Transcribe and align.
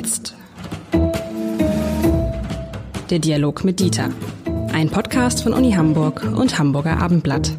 Jetzt. 0.00 0.34
Der 3.10 3.18
Dialog 3.18 3.64
mit 3.64 3.80
Dieter. 3.80 4.08
Ein 4.72 4.88
Podcast 4.88 5.42
von 5.42 5.52
Uni 5.52 5.72
Hamburg 5.72 6.22
und 6.22 6.58
Hamburger 6.58 6.96
Abendblatt. 6.96 7.52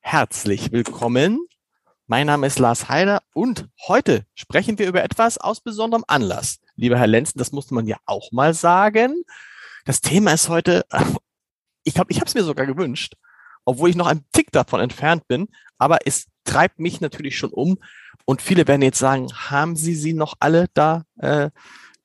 Herzlich 0.00 0.72
willkommen. 0.72 1.46
Mein 2.06 2.26
Name 2.26 2.48
ist 2.48 2.58
Lars 2.58 2.90
Heider 2.90 3.22
und 3.32 3.66
heute 3.88 4.26
sprechen 4.34 4.78
wir 4.78 4.86
über 4.86 5.02
etwas 5.02 5.38
aus 5.38 5.62
besonderem 5.62 6.04
Anlass. 6.06 6.58
Lieber 6.76 6.98
Herr 6.98 7.06
Lenzen, 7.06 7.38
das 7.38 7.52
musste 7.52 7.72
man 7.72 7.86
ja 7.86 7.96
auch 8.04 8.30
mal 8.30 8.52
sagen. 8.52 9.22
Das 9.86 10.02
Thema 10.02 10.34
ist 10.34 10.50
heute, 10.50 10.84
ich 11.82 11.94
glaube, 11.94 12.12
ich 12.12 12.18
habe 12.18 12.26
es 12.26 12.34
mir 12.34 12.44
sogar 12.44 12.66
gewünscht, 12.66 13.14
obwohl 13.64 13.88
ich 13.88 13.96
noch 13.96 14.06
ein 14.06 14.26
Tick 14.32 14.52
davon 14.52 14.80
entfernt 14.80 15.26
bin, 15.28 15.48
aber 15.78 16.00
es 16.04 16.26
treibt 16.44 16.78
mich 16.78 17.00
natürlich 17.00 17.38
schon 17.38 17.50
um. 17.50 17.78
Und 18.24 18.42
viele 18.42 18.66
werden 18.66 18.82
jetzt 18.82 18.98
sagen, 18.98 19.28
haben 19.32 19.76
Sie 19.76 19.94
sie 19.94 20.12
noch 20.12 20.34
alle 20.40 20.66
da, 20.74 21.04
äh, 21.18 21.50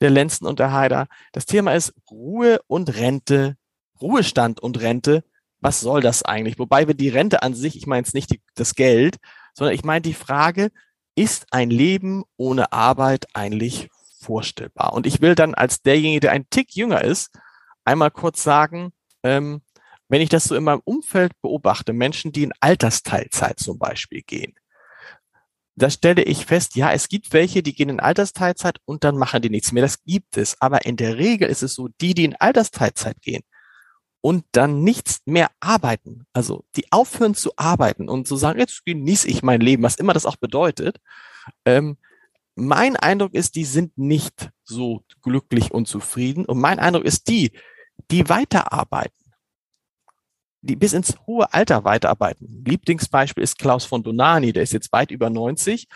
der 0.02 0.10
Lenzen 0.10 0.46
und 0.46 0.60
der 0.60 0.72
Haider? 0.72 1.08
Das 1.32 1.46
Thema 1.46 1.74
ist 1.74 1.94
Ruhe 2.10 2.60
und 2.68 2.96
Rente, 2.96 3.58
Ruhestand 4.02 4.60
und 4.60 4.80
Rente. 4.80 5.24
Was 5.60 5.80
soll 5.80 6.02
das 6.02 6.24
eigentlich? 6.24 6.60
Wobei 6.60 6.88
wir 6.88 6.94
die 6.94 7.10
Rente 7.10 7.42
an 7.44 7.54
sich, 7.54 7.76
ich 7.76 7.88
meine 7.88 8.06
jetzt 8.06 8.14
nicht 8.14 8.32
die, 8.32 8.42
das 8.56 8.76
Geld, 8.76 9.18
sondern 9.54 9.74
ich 9.74 9.84
meine 9.84 10.02
die 10.02 10.14
Frage, 10.14 10.72
ist 11.16 11.48
ein 11.52 11.72
Leben 11.72 12.24
ohne 12.38 12.72
Arbeit 12.72 13.26
eigentlich 13.34 13.90
vorstellbar? 14.20 14.94
Und 14.94 15.08
ich 15.08 15.22
will 15.22 15.34
dann 15.34 15.56
als 15.56 15.82
derjenige, 15.82 16.20
der 16.20 16.32
ein 16.32 16.50
Tick 16.50 16.76
jünger 16.76 17.04
ist, 17.04 17.32
einmal 17.84 18.12
kurz 18.12 18.44
sagen, 18.44 18.92
ähm, 19.24 19.62
wenn 20.10 20.22
ich 20.22 20.30
das 20.30 20.46
so 20.46 20.56
in 20.56 20.64
meinem 20.64 20.82
Umfeld 20.86 21.34
beobachte, 21.42 21.94
Menschen, 21.94 22.32
die 22.32 22.44
in 22.44 22.54
Altersteilzeit 22.60 23.60
zum 23.60 23.78
Beispiel 23.78 24.22
gehen, 24.22 24.54
da 25.78 25.90
stelle 25.92 26.24
ich 26.24 26.46
fest, 26.46 26.76
ja, 26.76 26.92
es 26.92 27.08
gibt 27.08 27.34
welche, 27.34 27.62
die 27.62 27.74
gehen 27.74 27.90
in 27.90 28.00
Altersteilzeit 28.00 28.80
und 28.86 29.04
dann 29.04 29.16
machen 29.16 29.42
die 29.44 29.50
nichts 29.50 29.72
mehr. 29.72 29.84
Das 29.84 30.04
gibt 30.04 30.36
es. 30.36 30.60
Aber 30.60 30.86
in 30.86 30.98
der 30.98 31.18
Regel 31.18 31.48
ist 31.48 31.62
es 31.62 31.76
so, 31.76 31.88
die, 32.02 32.16
die 32.16 32.26
in 32.26 32.36
Altersteilzeit 32.36 33.22
gehen 33.22 33.44
und 34.22 34.44
dann 34.52 34.84
nichts 34.84 35.20
mehr 35.26 35.52
arbeiten, 35.60 36.26
also 36.34 36.66
die 36.76 36.92
aufhören 36.92 37.36
zu 37.36 37.52
arbeiten 37.58 38.10
und 38.10 38.28
zu 38.28 38.36
sagen, 38.38 38.60
jetzt 38.60 38.86
genieße 38.86 39.28
ich 39.28 39.44
mein 39.44 39.62
Leben, 39.62 39.84
was 39.84 39.96
immer 39.96 40.14
das 40.14 40.26
auch 40.26 40.38
bedeutet, 40.38 40.98
ähm, 41.64 41.98
mein 42.56 42.96
Eindruck 42.96 43.36
ist, 43.36 43.56
die 43.56 43.66
sind 43.66 43.96
nicht 44.00 44.50
so 44.64 45.04
glücklich 45.22 45.72
und 45.72 45.88
zufrieden. 45.88 46.44
Und 46.46 46.58
mein 46.58 46.80
Eindruck 46.80 47.06
ist 47.06 47.28
die, 47.28 47.52
die 48.10 48.30
weiterarbeiten, 48.30 49.27
die 50.68 50.76
bis 50.76 50.94
ins 50.94 51.16
hohe 51.26 51.52
Alter 51.54 51.84
weiterarbeiten. 51.84 52.64
Lieblingsbeispiel 52.66 53.44
ist 53.44 53.58
Klaus 53.58 53.86
von 53.86 54.04
Donani, 54.04 54.54
der 54.54 54.64
ist 54.64 54.74
jetzt 54.74 54.92
weit 54.92 55.12
über 55.12 55.30
90, 55.30 55.88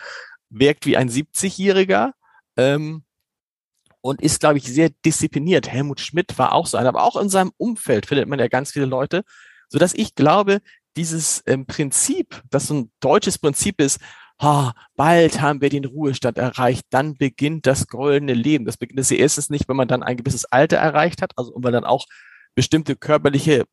wirkt 0.50 0.86
wie 0.86 0.96
ein 0.96 1.08
70-Jähriger 1.08 2.12
ähm, 2.56 3.04
und 4.00 4.20
ist, 4.20 4.40
glaube 4.40 4.58
ich, 4.58 4.64
sehr 4.64 4.90
diszipliniert. 5.04 5.70
Helmut 5.70 6.00
Schmidt 6.00 6.36
war 6.38 6.52
auch 6.52 6.66
so 6.66 6.76
einer, 6.76 6.88
aber 6.88 7.04
auch 7.04 7.20
in 7.20 7.28
seinem 7.28 7.52
Umfeld 7.56 8.06
findet 8.06 8.28
man 8.28 8.38
ja 8.38 8.48
ganz 8.48 8.72
viele 8.72 8.86
Leute, 8.86 9.22
so 9.68 9.78
dass 9.78 9.94
ich 9.94 10.14
glaube, 10.14 10.60
dieses 10.96 11.42
ähm, 11.46 11.66
Prinzip, 11.66 12.42
das 12.50 12.66
so 12.66 12.74
ein 12.74 12.92
deutsches 13.00 13.38
Prinzip 13.38 13.80
ist, 13.80 13.98
ha, 14.40 14.74
bald 14.96 15.40
haben 15.40 15.60
wir 15.60 15.70
den 15.70 15.84
Ruhestand 15.84 16.36
erreicht, 16.36 16.84
dann 16.90 17.14
beginnt 17.14 17.66
das 17.66 17.86
goldene 17.86 18.34
Leben. 18.34 18.64
Das 18.64 18.76
beginnt 18.76 19.00
es 19.00 19.10
erstens 19.10 19.50
nicht, 19.50 19.68
wenn 19.68 19.76
man 19.76 19.88
dann 19.88 20.02
ein 20.02 20.16
gewisses 20.16 20.44
Alter 20.46 20.78
erreicht 20.78 21.22
hat, 21.22 21.32
also 21.36 21.52
weil 21.56 21.72
dann 21.72 21.84
auch 21.84 22.06
bestimmte 22.54 22.96
körperliche 22.96 23.64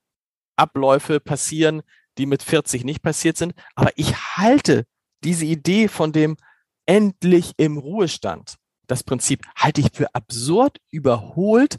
Abläufe 0.60 1.20
passieren, 1.20 1.82
die 2.18 2.26
mit 2.26 2.44
40 2.44 2.84
nicht 2.84 3.02
passiert 3.02 3.38
sind. 3.38 3.54
Aber 3.76 3.92
ich 3.96 4.16
halte 4.38 4.86
diese 5.24 5.46
Idee 5.46 5.88
von 5.88 6.12
dem 6.12 6.38
endlich 6.86 7.54
im 7.58 7.78
Ruhestand, 7.78 8.56
das 8.88 9.04
Prinzip, 9.04 9.42
halte 9.56 9.82
ich 9.82 9.92
für 9.94 10.14
absurd, 10.16 10.80
überholt. 10.92 11.78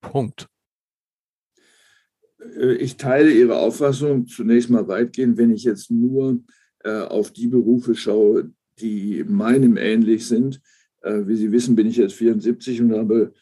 Punkt. 0.00 0.48
Äh, 2.56 2.74
ich 2.74 2.96
teile 2.96 3.30
Ihre 3.30 3.58
Auffassung 3.58 4.26
zunächst 4.26 4.70
mal 4.70 4.86
weitgehend, 4.86 5.36
wenn 5.36 5.50
ich 5.50 5.64
jetzt 5.64 5.90
nur 5.90 6.40
äh, 6.84 7.00
auf 7.00 7.32
die 7.32 7.48
Berufe 7.48 7.94
schaue, 7.94 8.52
die 8.78 9.24
meinem 9.24 9.76
ähnlich 9.76 10.26
sind. 10.26 10.60
Äh, 11.02 11.26
wie 11.26 11.36
Sie 11.36 11.52
wissen, 11.52 11.74
bin 11.74 11.88
ich 11.88 11.96
jetzt 11.96 12.14
74 12.14 12.80
und 12.80 12.92
habe 12.92 13.34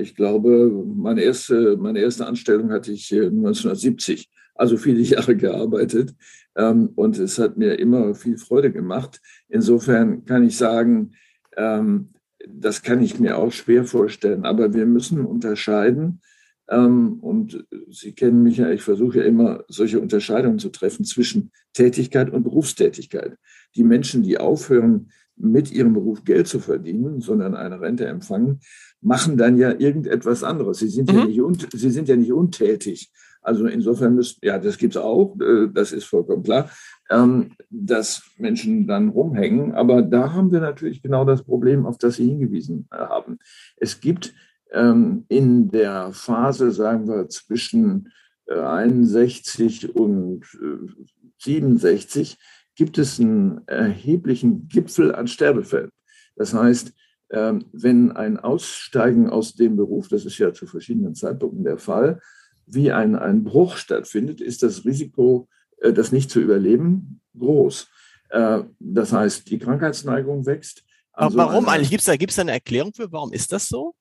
ich 0.00 0.14
glaube, 0.14 0.70
meine 0.94 1.22
erste, 1.22 1.76
meine 1.76 2.00
erste 2.00 2.26
Anstellung 2.26 2.70
hatte 2.70 2.92
ich 2.92 3.12
1970, 3.12 4.20
äh, 4.20 4.24
also 4.54 4.76
viele 4.76 5.00
Jahre 5.02 5.36
gearbeitet. 5.36 6.14
Ähm, 6.56 6.90
und 6.96 7.18
es 7.18 7.38
hat 7.38 7.56
mir 7.56 7.78
immer 7.78 8.14
viel 8.14 8.38
Freude 8.38 8.72
gemacht. 8.72 9.20
Insofern 9.48 10.24
kann 10.24 10.44
ich 10.44 10.56
sagen, 10.56 11.12
ähm, 11.56 12.10
das 12.46 12.82
kann 12.82 13.02
ich 13.02 13.20
mir 13.20 13.38
auch 13.38 13.52
schwer 13.52 13.84
vorstellen. 13.84 14.44
Aber 14.44 14.74
wir 14.74 14.86
müssen 14.86 15.24
unterscheiden. 15.24 16.20
Ähm, 16.68 17.18
und 17.20 17.64
Sie 17.90 18.12
kennen 18.12 18.42
mich 18.42 18.58
ja, 18.58 18.70
ich 18.70 18.82
versuche 18.82 19.18
ja 19.18 19.24
immer, 19.24 19.64
solche 19.68 20.00
Unterscheidungen 20.00 20.58
zu 20.58 20.68
treffen 20.70 21.04
zwischen 21.04 21.50
Tätigkeit 21.72 22.30
und 22.30 22.42
Berufstätigkeit. 22.42 23.36
Die 23.76 23.84
Menschen, 23.84 24.22
die 24.22 24.38
aufhören, 24.38 25.10
mit 25.38 25.70
ihrem 25.70 25.94
Beruf 25.94 26.24
Geld 26.24 26.48
zu 26.48 26.60
verdienen, 26.60 27.20
sondern 27.20 27.54
eine 27.54 27.80
Rente 27.80 28.06
empfangen, 28.06 28.60
machen 29.00 29.36
dann 29.36 29.56
ja 29.56 29.72
irgendetwas 29.78 30.42
anderes. 30.42 30.78
Sie 30.78 30.88
sind, 30.88 31.12
mhm. 31.12 31.18
ja, 31.18 31.24
nicht 31.26 31.40
un, 31.40 31.56
sie 31.72 31.90
sind 31.90 32.08
ja 32.08 32.16
nicht 32.16 32.32
untätig. 32.32 33.12
Also 33.40 33.66
insofern 33.66 34.14
müssen, 34.14 34.38
ja, 34.42 34.58
das 34.58 34.78
gibt 34.78 34.96
es 34.96 35.00
auch, 35.00 35.36
äh, 35.40 35.68
das 35.72 35.92
ist 35.92 36.04
vollkommen 36.04 36.42
klar, 36.42 36.70
ähm, 37.08 37.52
dass 37.70 38.22
Menschen 38.36 38.86
dann 38.86 39.10
rumhängen. 39.10 39.72
Aber 39.72 40.02
da 40.02 40.32
haben 40.32 40.52
wir 40.52 40.60
natürlich 40.60 41.02
genau 41.02 41.24
das 41.24 41.42
Problem, 41.42 41.86
auf 41.86 41.98
das 41.98 42.16
Sie 42.16 42.26
hingewiesen 42.26 42.88
äh, 42.90 42.96
haben. 42.96 43.38
Es 43.76 44.00
gibt 44.00 44.34
ähm, 44.72 45.24
in 45.28 45.70
der 45.70 46.12
Phase, 46.12 46.70
sagen 46.72 47.08
wir, 47.08 47.28
zwischen 47.28 48.08
61 48.48 49.84
äh, 49.84 49.86
und 49.92 50.44
67 51.38 52.38
gibt 52.78 52.96
es 52.96 53.18
einen 53.18 53.66
erheblichen 53.66 54.68
Gipfel 54.68 55.12
an 55.12 55.26
Sterbefällen. 55.26 55.90
Das 56.36 56.54
heißt, 56.54 56.92
ähm, 57.30 57.66
wenn 57.72 58.12
ein 58.12 58.38
Aussteigen 58.38 59.28
aus 59.28 59.56
dem 59.56 59.74
Beruf, 59.74 60.06
das 60.06 60.24
ist 60.24 60.38
ja 60.38 60.54
zu 60.54 60.68
verschiedenen 60.68 61.16
Zeitpunkten 61.16 61.64
der 61.64 61.78
Fall, 61.78 62.20
wie 62.66 62.92
ein, 62.92 63.16
ein 63.16 63.42
Bruch 63.42 63.76
stattfindet, 63.76 64.40
ist 64.40 64.62
das 64.62 64.84
Risiko, 64.84 65.48
äh, 65.78 65.92
das 65.92 66.12
nicht 66.12 66.30
zu 66.30 66.40
überleben, 66.40 67.20
groß. 67.36 67.88
Äh, 68.30 68.60
das 68.78 69.12
heißt, 69.12 69.50
die 69.50 69.58
Krankheitsneigung 69.58 70.46
wächst. 70.46 70.84
Also 71.12 71.36
warum 71.36 71.68
eigentlich? 71.68 71.90
Gibt 71.90 72.02
es 72.02 72.06
da, 72.06 72.16
gibt's 72.16 72.36
da 72.36 72.42
eine 72.42 72.52
Erklärung 72.52 72.92
für, 72.94 73.10
warum 73.10 73.32
ist 73.32 73.50
das 73.50 73.66
so? 73.66 73.92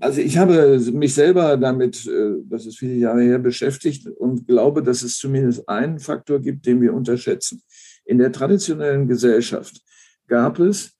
Also 0.00 0.22
ich 0.22 0.38
habe 0.38 0.80
mich 0.92 1.14
selber 1.14 1.56
damit, 1.58 2.06
äh, 2.06 2.36
das 2.44 2.64
ist 2.64 2.78
viele 2.78 2.94
Jahre 2.94 3.22
her, 3.22 3.38
beschäftigt 3.38 4.06
und 4.06 4.46
glaube, 4.46 4.82
dass 4.82 5.02
es 5.02 5.18
zumindest 5.18 5.68
einen 5.68 5.98
Faktor 5.98 6.40
gibt, 6.40 6.64
den 6.64 6.80
wir 6.80 6.94
unterschätzen. 6.94 7.62
In 8.06 8.18
der 8.18 8.32
traditionellen 8.32 9.06
Gesellschaft 9.06 9.82
gab 10.28 10.58
es 10.60 10.92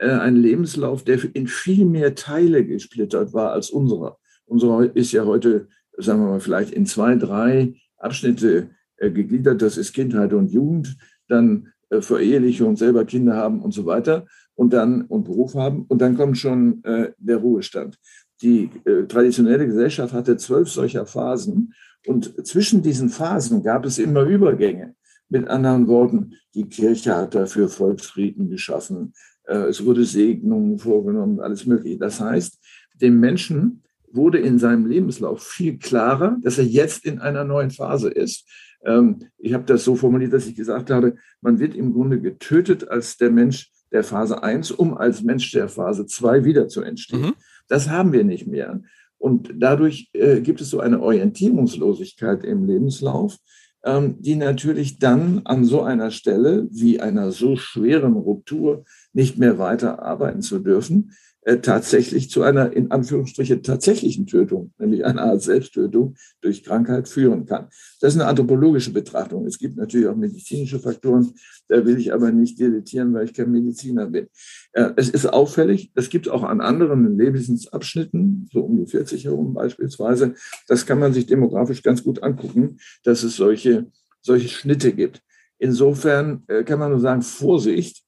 äh, 0.00 0.10
ein 0.10 0.34
Lebenslauf, 0.34 1.04
der 1.04 1.20
in 1.34 1.46
viel 1.46 1.84
mehr 1.84 2.16
Teile 2.16 2.64
gesplittert 2.64 3.32
war 3.32 3.52
als 3.52 3.70
unserer. 3.70 4.18
Unserer 4.46 4.94
ist 4.96 5.12
ja 5.12 5.24
heute, 5.24 5.68
sagen 5.96 6.20
wir 6.20 6.28
mal, 6.28 6.40
vielleicht 6.40 6.72
in 6.72 6.86
zwei, 6.86 7.14
drei 7.14 7.74
Abschnitte 7.98 8.70
äh, 8.96 9.10
gegliedert. 9.10 9.62
Das 9.62 9.76
ist 9.76 9.92
Kindheit 9.92 10.32
und 10.32 10.50
Jugend, 10.50 10.96
dann 11.28 11.68
äh, 11.90 12.00
Verehelichung, 12.00 12.76
selber 12.76 13.04
Kinder 13.04 13.36
haben 13.36 13.62
und 13.62 13.72
so 13.72 13.86
weiter 13.86 14.26
und 14.58 14.72
dann 14.72 15.02
und 15.02 15.24
Beruf 15.24 15.54
haben 15.54 15.84
und 15.88 16.00
dann 16.00 16.16
kommt 16.16 16.36
schon 16.36 16.82
der 16.82 17.36
Ruhestand. 17.36 17.96
Die 18.42 18.70
traditionelle 19.08 19.66
Gesellschaft 19.66 20.12
hatte 20.12 20.36
zwölf 20.36 20.68
solcher 20.68 21.06
Phasen 21.06 21.74
und 22.06 22.46
zwischen 22.46 22.82
diesen 22.82 23.08
Phasen 23.08 23.62
gab 23.62 23.84
es 23.84 23.98
immer 23.98 24.22
Übergänge. 24.22 24.94
Mit 25.28 25.46
anderen 25.48 25.86
Worten, 25.86 26.32
die 26.54 26.68
Kirche 26.68 27.14
hat 27.14 27.34
dafür 27.34 27.68
Volksfrieden 27.68 28.48
geschaffen, 28.48 29.12
äh, 29.48 29.68
es 29.68 29.84
wurde 29.84 30.04
Segnungen 30.04 30.78
vorgenommen, 30.78 31.40
alles 31.40 31.66
Mögliche. 31.66 31.98
Das 31.98 32.20
heißt, 32.20 32.58
dem 33.00 33.18
Menschen 33.18 33.82
wurde 34.10 34.38
in 34.38 34.58
seinem 34.58 34.86
Lebenslauf 34.86 35.42
viel 35.42 35.78
klarer, 35.78 36.38
dass 36.42 36.58
er 36.58 36.64
jetzt 36.64 37.04
in 37.04 37.18
einer 37.18 37.44
neuen 37.44 37.70
Phase 37.70 38.08
ist. 38.08 38.46
Ähm, 38.84 39.18
ich 39.38 39.54
habe 39.54 39.64
das 39.64 39.84
so 39.84 39.96
formuliert, 39.96 40.32
dass 40.32 40.46
ich 40.46 40.54
gesagt 40.54 40.90
habe, 40.90 41.16
man 41.40 41.58
wird 41.58 41.74
im 41.74 41.92
Grunde 41.92 42.20
getötet 42.20 42.88
als 42.88 43.16
der 43.16 43.30
Mensch 43.30 43.70
der 43.92 44.04
Phase 44.04 44.42
1, 44.42 44.70
um 44.72 44.96
als 44.96 45.22
Mensch 45.22 45.50
der 45.52 45.68
Phase 45.68 46.06
2 46.06 46.44
wieder 46.44 46.68
zu 46.68 46.82
entstehen. 46.82 47.20
Mhm. 47.22 47.34
Das 47.68 47.88
haben 47.88 48.12
wir 48.12 48.24
nicht 48.24 48.46
mehr. 48.46 48.80
Und 49.18 49.52
dadurch 49.56 50.10
äh, 50.12 50.40
gibt 50.40 50.60
es 50.60 50.70
so 50.70 50.80
eine 50.80 51.00
Orientierungslosigkeit 51.00 52.44
im 52.44 52.64
Lebenslauf, 52.64 53.36
ähm, 53.84 54.16
die 54.20 54.36
natürlich 54.36 54.98
dann 54.98 55.42
an 55.44 55.64
so 55.64 55.82
einer 55.82 56.10
Stelle 56.10 56.68
wie 56.70 57.00
einer 57.00 57.32
so 57.32 57.56
schweren 57.56 58.14
Ruptur 58.14 58.84
nicht 59.12 59.38
mehr 59.38 59.58
weiter 59.58 60.02
arbeiten 60.02 60.42
zu 60.42 60.60
dürfen, 60.60 61.12
tatsächlich 61.56 62.28
zu 62.28 62.42
einer 62.42 62.74
in 62.74 62.90
Anführungsstriche 62.90 63.62
tatsächlichen 63.62 64.26
Tötung, 64.26 64.72
nämlich 64.78 65.06
einer 65.06 65.22
Art 65.22 65.40
Selbsttötung 65.42 66.14
durch 66.42 66.62
Krankheit 66.62 67.08
führen 67.08 67.46
kann. 67.46 67.68
Das 68.00 68.14
ist 68.14 68.20
eine 68.20 68.28
anthropologische 68.28 68.92
Betrachtung. 68.92 69.46
Es 69.46 69.58
gibt 69.58 69.78
natürlich 69.78 70.08
auch 70.08 70.14
medizinische 70.14 70.78
Faktoren, 70.78 71.32
da 71.68 71.86
will 71.86 71.98
ich 71.98 72.12
aber 72.12 72.32
nicht 72.32 72.60
deletieren, 72.60 73.14
weil 73.14 73.24
ich 73.24 73.32
kein 73.32 73.50
Mediziner 73.50 74.06
bin. 74.06 74.26
Äh, 74.72 74.90
es 74.96 75.08
ist 75.08 75.24
auffällig, 75.24 75.90
es 75.94 76.10
gibt 76.10 76.28
auch 76.28 76.42
an 76.42 76.60
anderen 76.60 77.16
Lebensabschnitten, 77.16 78.50
so 78.52 78.60
um 78.60 78.76
die 78.76 78.86
40 78.86 79.24
herum 79.24 79.54
beispielsweise, 79.54 80.34
das 80.66 80.84
kann 80.84 80.98
man 80.98 81.14
sich 81.14 81.24
demografisch 81.24 81.82
ganz 81.82 82.04
gut 82.04 82.22
angucken, 82.22 82.76
dass 83.04 83.22
es 83.22 83.36
solche, 83.36 83.86
solche 84.20 84.48
Schnitte 84.48 84.92
gibt. 84.92 85.22
Insofern 85.58 86.42
äh, 86.48 86.62
kann 86.62 86.78
man 86.78 86.90
nur 86.90 87.00
sagen, 87.00 87.22
Vorsicht, 87.22 88.04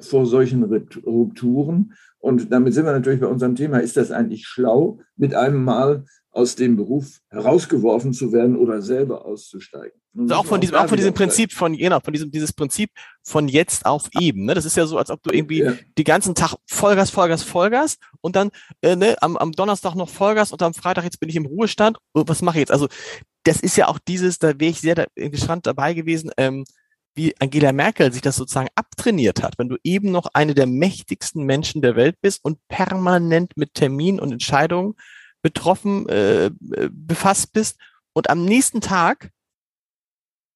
vor 0.00 0.26
solchen 0.26 0.62
Rupturen 0.64 1.94
und 2.22 2.52
damit 2.52 2.72
sind 2.72 2.86
wir 2.86 2.92
natürlich 2.92 3.20
bei 3.20 3.26
unserem 3.26 3.56
Thema, 3.56 3.78
ist 3.78 3.96
das 3.96 4.12
eigentlich 4.12 4.46
schlau, 4.46 5.00
mit 5.16 5.34
einem 5.34 5.64
Mal 5.64 6.04
aus 6.30 6.54
dem 6.54 6.76
Beruf 6.76 7.18
herausgeworfen 7.28 8.12
zu 8.12 8.32
werden 8.32 8.56
oder 8.56 8.80
selber 8.80 9.26
auszusteigen? 9.26 10.00
Also 10.16 10.34
auch 10.36 10.46
von 10.46 10.60
diesem, 10.60 10.76
auch 10.76 10.86
von 10.86 10.96
diesem 10.96 11.14
Prinzip 11.14 11.52
von, 11.52 11.76
genau, 11.76 11.98
von 11.98 12.12
diesem, 12.12 12.30
dieses 12.30 12.52
Prinzip 12.52 12.90
von 13.24 13.48
jetzt 13.48 13.84
auf 13.86 14.08
eben. 14.20 14.44
Ne? 14.44 14.54
Das 14.54 14.64
ist 14.64 14.76
ja 14.76 14.86
so, 14.86 14.98
als 14.98 15.10
ob 15.10 15.20
du 15.24 15.34
irgendwie 15.34 15.62
ja. 15.62 15.72
die 15.98 16.04
ganzen 16.04 16.36
Tag 16.36 16.54
Vollgas, 16.66 17.10
Vollgas, 17.10 17.42
Vollgas 17.42 17.96
und 18.20 18.36
dann 18.36 18.50
äh, 18.82 18.94
ne, 18.94 19.16
am, 19.20 19.36
am 19.36 19.50
Donnerstag 19.50 19.96
noch 19.96 20.08
Vollgas 20.08 20.52
und 20.52 20.62
am 20.62 20.74
Freitag 20.74 21.02
jetzt 21.02 21.18
bin 21.18 21.28
ich 21.28 21.36
im 21.36 21.46
Ruhestand. 21.46 21.98
Was 22.14 22.40
mache 22.40 22.58
ich 22.58 22.60
jetzt? 22.60 22.72
Also 22.72 22.86
das 23.42 23.58
ist 23.58 23.76
ja 23.76 23.88
auch 23.88 23.98
dieses, 23.98 24.38
da 24.38 24.60
wäre 24.60 24.70
ich 24.70 24.80
sehr 24.80 24.94
da, 24.94 25.06
gespannt 25.16 25.66
dabei 25.66 25.92
gewesen. 25.92 26.30
Ähm, 26.36 26.64
wie 27.14 27.34
Angela 27.40 27.72
Merkel 27.72 28.12
sich 28.12 28.22
das 28.22 28.36
sozusagen 28.36 28.68
abtrainiert 29.02 29.42
hat, 29.42 29.58
wenn 29.58 29.68
du 29.68 29.76
eben 29.82 30.12
noch 30.12 30.26
eine 30.32 30.54
der 30.54 30.66
mächtigsten 30.66 31.44
Menschen 31.44 31.82
der 31.82 31.96
Welt 31.96 32.20
bist 32.20 32.44
und 32.44 32.58
permanent 32.68 33.56
mit 33.56 33.74
Terminen 33.74 34.20
und 34.20 34.30
Entscheidungen 34.30 34.94
betroffen, 35.42 36.08
äh, 36.08 36.50
befasst 36.90 37.52
bist 37.52 37.78
und 38.12 38.30
am 38.30 38.44
nächsten 38.44 38.80
Tag 38.80 39.30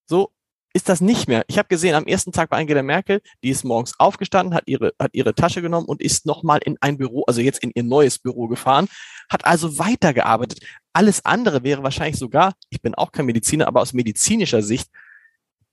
so 0.09 0.31
ist 0.73 0.89
das 0.89 1.01
nicht 1.01 1.27
mehr. 1.27 1.43
Ich 1.49 1.59
habe 1.59 1.69
gesehen, 1.69 1.95
am 1.95 2.05
ersten 2.05 2.31
Tag 2.31 2.51
bei 2.51 2.59
Angela 2.59 2.83
Merkel, 2.83 3.21
die 3.43 3.49
ist 3.49 3.65
morgens 3.65 3.99
aufgestanden, 3.99 4.55
hat 4.55 4.65
ihre, 4.67 4.93
hat 5.01 5.11
ihre 5.15 5.35
Tasche 5.35 5.63
genommen 5.63 5.87
und 5.89 6.01
ist 6.01 6.27
nochmal 6.27 6.61
in 6.65 6.77
ein 6.81 6.99
Büro, 6.99 7.25
also 7.27 7.41
jetzt 7.41 7.65
in 7.65 7.73
ihr 7.75 7.83
neues 7.83 8.19
Büro 8.19 8.47
gefahren, 8.47 8.87
hat 9.29 9.45
also 9.45 9.79
weitergearbeitet. 9.79 10.61
Alles 10.93 11.25
andere 11.25 11.65
wäre 11.65 11.83
wahrscheinlich 11.83 12.19
sogar, 12.19 12.53
ich 12.69 12.83
bin 12.83 12.95
auch 12.95 13.11
kein 13.11 13.27
Mediziner, 13.27 13.67
aber 13.67 13.81
aus 13.81 13.95
medizinischer 13.95 14.63
Sicht 14.63 14.89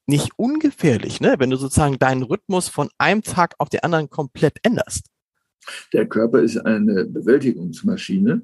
nicht 0.08 0.32
ungefährlich, 0.36 1.22
ne? 1.22 1.36
wenn 1.38 1.50
du 1.50 1.56
sozusagen 1.56 2.00
deinen 2.00 2.24
Rhythmus 2.24 2.68
von 2.68 2.90
einem 2.98 3.22
Tag 3.22 3.56
auf 3.58 3.70
den 3.70 3.82
anderen 3.82 4.10
komplett 4.10 4.58
änderst. 4.64 5.08
Der 5.94 6.06
Körper 6.06 6.42
ist 6.42 6.58
eine 6.58 7.06
Bewältigungsmaschine 7.06 8.42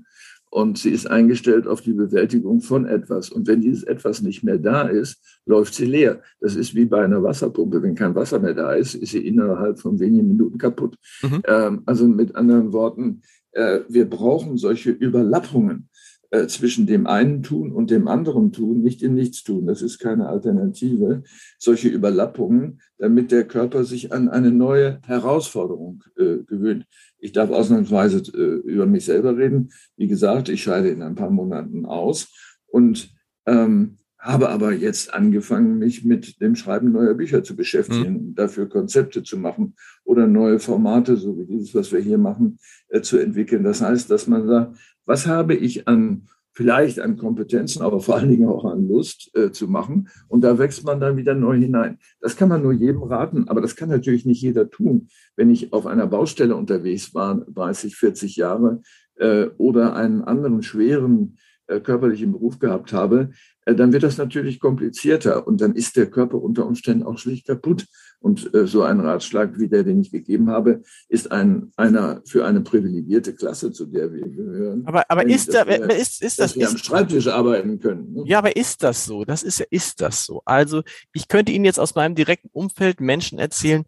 und 0.52 0.78
sie 0.78 0.90
ist 0.90 1.10
eingestellt 1.10 1.68
auf 1.68 1.82
die 1.82 1.94
Bewältigung 1.94 2.62
von 2.62 2.86
etwas. 2.86 3.30
Und 3.30 3.48
wenn 3.48 3.62
dieses 3.62 3.84
etwas 3.84 4.22
nicht 4.22 4.44
mehr 4.44 4.58
da 4.58 4.84
ist, 4.84 5.22
läuft 5.46 5.76
sie 5.76 5.86
leer. 5.86 6.22
Das 6.40 6.56
ist 6.56 6.74
wie 6.76 6.86
bei 6.86 7.04
einer 7.04 7.22
Wasserpumpe. 7.22 7.84
Wenn 7.84 7.96
kein 7.96 8.16
Wasser 8.16 8.40
mehr 8.40 8.56
da 8.56 8.74
ist, 8.74 8.96
ist 8.96 9.12
sie 9.12 9.26
innerhalb 9.28 9.80
von 9.80 10.00
wenigen 10.00 10.28
Minuten 10.28 10.58
kaputt. 10.58 10.96
Mhm. 11.22 11.42
Ähm, 11.46 11.82
also 11.86 12.08
mit 12.08 12.36
anderen 12.36 12.74
Worten, 12.74 13.22
äh, 13.52 13.82
wir 13.90 14.10
brauchen 14.10 14.58
solche 14.58 14.92
Überlappungen 14.92 15.90
äh, 16.32 16.48
zwischen 16.48 16.86
dem 16.86 17.08
einen 17.08 17.44
Tun 17.44 17.72
und 17.72 17.92
dem 17.92 18.08
anderen 18.08 18.52
Tun, 18.52 18.82
nicht 18.82 19.02
im 19.04 19.16
Nichtstun. 19.16 19.66
Das 19.66 19.82
ist 19.82 20.00
keine 20.00 20.28
Alternative. 20.28 21.24
Solche 21.58 21.90
Überlappungen, 21.90 22.82
damit 22.98 23.32
der 23.32 23.46
Körper 23.46 23.84
sich 23.84 24.14
an 24.14 24.30
eine 24.30 24.52
neue 24.52 25.00
Herausforderung 25.06 26.04
äh, 26.18 26.38
gewöhnt. 26.46 26.86
Ich 27.18 27.32
darf 27.32 27.50
ausnahmsweise 27.50 28.20
äh, 28.34 28.68
über 28.68 28.86
mich 28.86 29.06
selber 29.06 29.38
reden. 29.38 29.70
Wie 29.98 30.08
gesagt, 30.08 30.50
ich 30.50 30.64
scheide 30.64 30.90
in 30.90 31.02
ein 31.02 31.16
paar 31.16 31.32
Monaten 31.32 31.86
aus 31.86 32.28
und 32.68 33.12
ähm, 33.46 33.99
habe 34.20 34.50
aber 34.50 34.74
jetzt 34.74 35.14
angefangen, 35.14 35.80
mich 35.80 36.04
mit 36.04 36.42
dem 36.42 36.56
Schreiben 36.56 36.92
neuer 36.92 37.14
Bücher 37.14 37.44
zu 37.44 37.56
beschäftigen, 37.56 38.30
mhm. 38.30 38.36
dafür 38.36 38.68
Konzepte 38.68 39.24
zu 39.24 39.38
machen 39.38 39.76
oder 40.04 40.28
neue 40.28 40.60
Formate, 40.60 41.16
so 41.16 41.38
wie 41.38 41.46
dieses, 41.46 41.74
was 41.74 41.92
wir 41.92 42.00
hier 42.00 42.18
machen, 42.18 42.60
äh, 42.90 43.02
zu 43.02 43.18
entwickeln. 43.18 43.64
Das 43.64 43.82
heißt, 43.82 44.12
dass 44.12 44.28
man 44.28 44.46
sagt, 44.46 44.78
was 45.06 45.26
habe 45.26 45.56
ich 45.56 45.88
an 45.88 46.28
vielleicht 46.52 47.00
an 47.00 47.16
Kompetenzen, 47.16 47.82
aber 47.82 48.02
vor 48.02 48.18
allen 48.18 48.30
Dingen 48.30 48.50
auch 48.50 48.66
an 48.66 48.86
Lust 48.86 49.32
äh, 49.34 49.52
zu 49.52 49.70
machen. 49.70 50.10
Und 50.28 50.42
da 50.42 50.58
wächst 50.58 50.84
man 50.84 51.00
dann 51.00 51.16
wieder 51.16 51.34
neu 51.34 51.58
hinein. 51.58 52.00
Das 52.20 52.36
kann 52.36 52.50
man 52.50 52.62
nur 52.62 52.74
jedem 52.74 53.02
raten, 53.04 53.48
aber 53.48 53.62
das 53.62 53.78
kann 53.78 53.88
natürlich 53.88 54.26
nicht 54.26 54.42
jeder 54.42 54.70
tun. 54.70 55.08
Wenn 55.38 55.50
ich 55.50 55.72
auf 55.72 55.86
einer 55.86 56.08
Baustelle 56.08 56.58
unterwegs 56.58 57.14
war, 57.14 57.36
30, 57.36 57.96
40 57.96 58.36
Jahre, 58.36 58.82
äh, 59.16 59.48
oder 59.58 59.96
einen 59.96 60.22
anderen 60.22 60.62
schweren 60.62 61.38
äh, 61.68 61.80
körperlichen 61.80 62.32
Beruf 62.32 62.60
gehabt 62.60 62.92
habe, 62.94 63.30
dann 63.76 63.94
wird 63.94 64.04
das 64.04 64.18
natürlich 64.18 64.60
komplizierter 64.60 65.46
und 65.48 65.62
dann 65.62 65.74
ist 65.74 65.96
der 65.96 66.10
Körper 66.10 66.42
unter 66.42 66.66
Umständen 66.66 67.04
auch 67.04 67.18
schlicht 67.18 67.48
kaputt. 67.48 67.86
Und 68.22 68.54
äh, 68.54 68.68
so 68.68 68.84
ein 68.84 69.00
Ratschlag 69.00 69.58
wie 69.60 69.70
der, 69.70 69.84
den 69.84 70.02
ich 70.02 70.12
gegeben 70.12 70.50
habe, 70.50 70.82
ist 71.08 71.32
ein, 71.32 71.72
einer 71.78 72.22
für 72.26 72.46
eine 72.46 72.60
privilegierte 72.60 73.34
Klasse, 73.34 73.72
zu 73.72 73.86
der 73.86 74.12
wir 74.12 74.28
gehören. 74.28 74.84
Aber, 74.86 75.04
aber 75.10 75.26
ist, 75.26 75.54
da, 75.54 75.66
wir, 75.66 75.90
ist, 75.90 76.22
ist 76.22 76.38
das, 76.40 76.54
dass 76.54 76.56
wir 76.56 76.64
ist, 76.64 76.72
am 76.72 76.78
Schreibtisch 76.78 77.28
arbeiten 77.28 77.80
können. 77.80 78.14
Ne? 78.14 78.24
Ja, 78.26 78.40
aber 78.40 78.58
ist 78.58 78.84
das 78.84 79.06
so? 79.06 79.24
Das 79.24 79.42
ist 79.42 79.60
ja, 79.60 79.66
ist 79.70 80.02
das 80.02 80.26
so? 80.26 80.42
Also, 80.44 80.84
ich 81.14 81.30
könnte 81.30 81.54
Ihnen 81.54 81.64
jetzt 81.64 81.80
aus 81.80 81.96
meinem 81.96 82.14
direkten 82.14 82.50
Umfeld 82.52 83.00
Menschen 83.00 83.40
erzählen, 83.40 83.86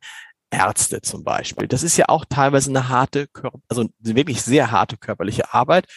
Ärzte 0.49 1.01
zum 1.01 1.23
Beispiel. 1.23 1.67
Das 1.67 1.83
ist 1.83 1.97
ja 1.97 2.05
auch 2.09 2.25
teilweise 2.25 2.69
eine 2.69 2.89
harte, 2.89 3.27
also 3.69 3.89
wirklich 3.99 4.41
sehr 4.41 4.71
harte 4.71 4.97
körperliche 4.97 5.53
Arbeit. 5.53 5.87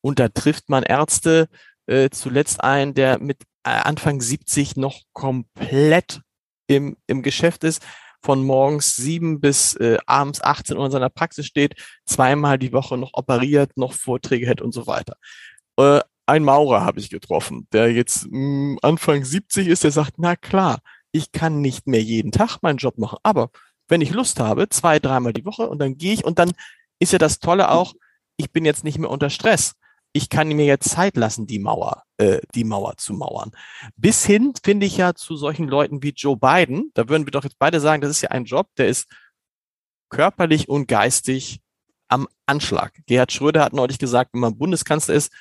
Und 0.00 0.18
da 0.18 0.28
trifft 0.28 0.68
man 0.68 0.82
Ärzte 0.82 1.48
äh, 1.92 2.10
zuletzt 2.10 2.64
ein, 2.64 2.94
der 2.94 3.18
mit 3.18 3.42
äh, 3.64 3.70
Anfang 3.70 4.20
70 4.20 4.76
noch 4.76 5.02
komplett 5.12 6.22
im, 6.66 6.96
im 7.06 7.22
Geschäft 7.22 7.64
ist, 7.64 7.82
von 8.24 8.44
morgens 8.44 8.96
sieben 8.96 9.40
bis 9.40 9.74
äh, 9.74 9.98
abends 10.06 10.42
18 10.42 10.76
Uhr 10.76 10.86
in 10.86 10.92
seiner 10.92 11.10
Praxis 11.10 11.46
steht, 11.46 11.74
zweimal 12.06 12.58
die 12.58 12.72
Woche 12.72 12.96
noch 12.96 13.10
operiert, 13.14 13.72
noch 13.76 13.92
Vorträge 13.92 14.46
hält 14.46 14.60
und 14.60 14.72
so 14.72 14.86
weiter. 14.86 15.16
Äh, 15.76 16.00
ein 16.26 16.44
Maurer 16.44 16.82
habe 16.84 17.00
ich 17.00 17.10
getroffen, 17.10 17.66
der 17.72 17.92
jetzt 17.92 18.26
mh, 18.30 18.30
hm, 18.30 18.78
Anfang 18.82 19.24
70 19.24 19.68
ist, 19.68 19.84
der 19.84 19.90
sagt, 19.90 20.14
na 20.18 20.36
klar, 20.36 20.78
ich 21.10 21.32
kann 21.32 21.60
nicht 21.60 21.86
mehr 21.86 22.02
jeden 22.02 22.32
Tag 22.32 22.62
meinen 22.62 22.78
Job 22.78 22.96
machen, 22.96 23.18
aber 23.22 23.50
wenn 23.88 24.00
ich 24.00 24.12
Lust 24.12 24.40
habe, 24.40 24.68
zwei, 24.68 24.98
dreimal 24.98 25.32
die 25.32 25.44
Woche 25.44 25.68
und 25.68 25.78
dann 25.78 25.98
gehe 25.98 26.14
ich 26.14 26.24
und 26.24 26.38
dann 26.38 26.52
ist 27.00 27.12
ja 27.12 27.18
das 27.18 27.40
Tolle 27.40 27.70
auch, 27.70 27.94
ich 28.36 28.50
bin 28.50 28.64
jetzt 28.64 28.84
nicht 28.84 28.98
mehr 28.98 29.10
unter 29.10 29.28
Stress 29.28 29.74
ich 30.12 30.28
kann 30.28 30.48
mir 30.48 30.66
jetzt 30.66 30.90
Zeit 30.90 31.16
lassen, 31.16 31.46
die 31.46 31.58
Mauer, 31.58 32.04
äh, 32.18 32.40
die 32.54 32.64
Mauer 32.64 32.96
zu 32.96 33.14
mauern. 33.14 33.52
Bis 33.96 34.24
hin 34.24 34.52
finde 34.62 34.86
ich 34.86 34.96
ja 34.96 35.14
zu 35.14 35.36
solchen 35.36 35.68
Leuten 35.68 36.02
wie 36.02 36.12
Joe 36.14 36.36
Biden, 36.36 36.90
da 36.94 37.08
würden 37.08 37.26
wir 37.26 37.30
doch 37.30 37.44
jetzt 37.44 37.58
beide 37.58 37.80
sagen, 37.80 38.02
das 38.02 38.10
ist 38.10 38.20
ja 38.20 38.30
ein 38.30 38.44
Job, 38.44 38.68
der 38.76 38.88
ist 38.88 39.08
körperlich 40.10 40.68
und 40.68 40.86
geistig 40.86 41.60
am 42.08 42.28
Anschlag. 42.44 42.92
Gerhard 43.06 43.32
Schröder 43.32 43.64
hat 43.64 43.72
neulich 43.72 43.98
gesagt, 43.98 44.34
wenn 44.34 44.40
man 44.40 44.58
Bundeskanzler 44.58 45.14
ist, 45.14 45.32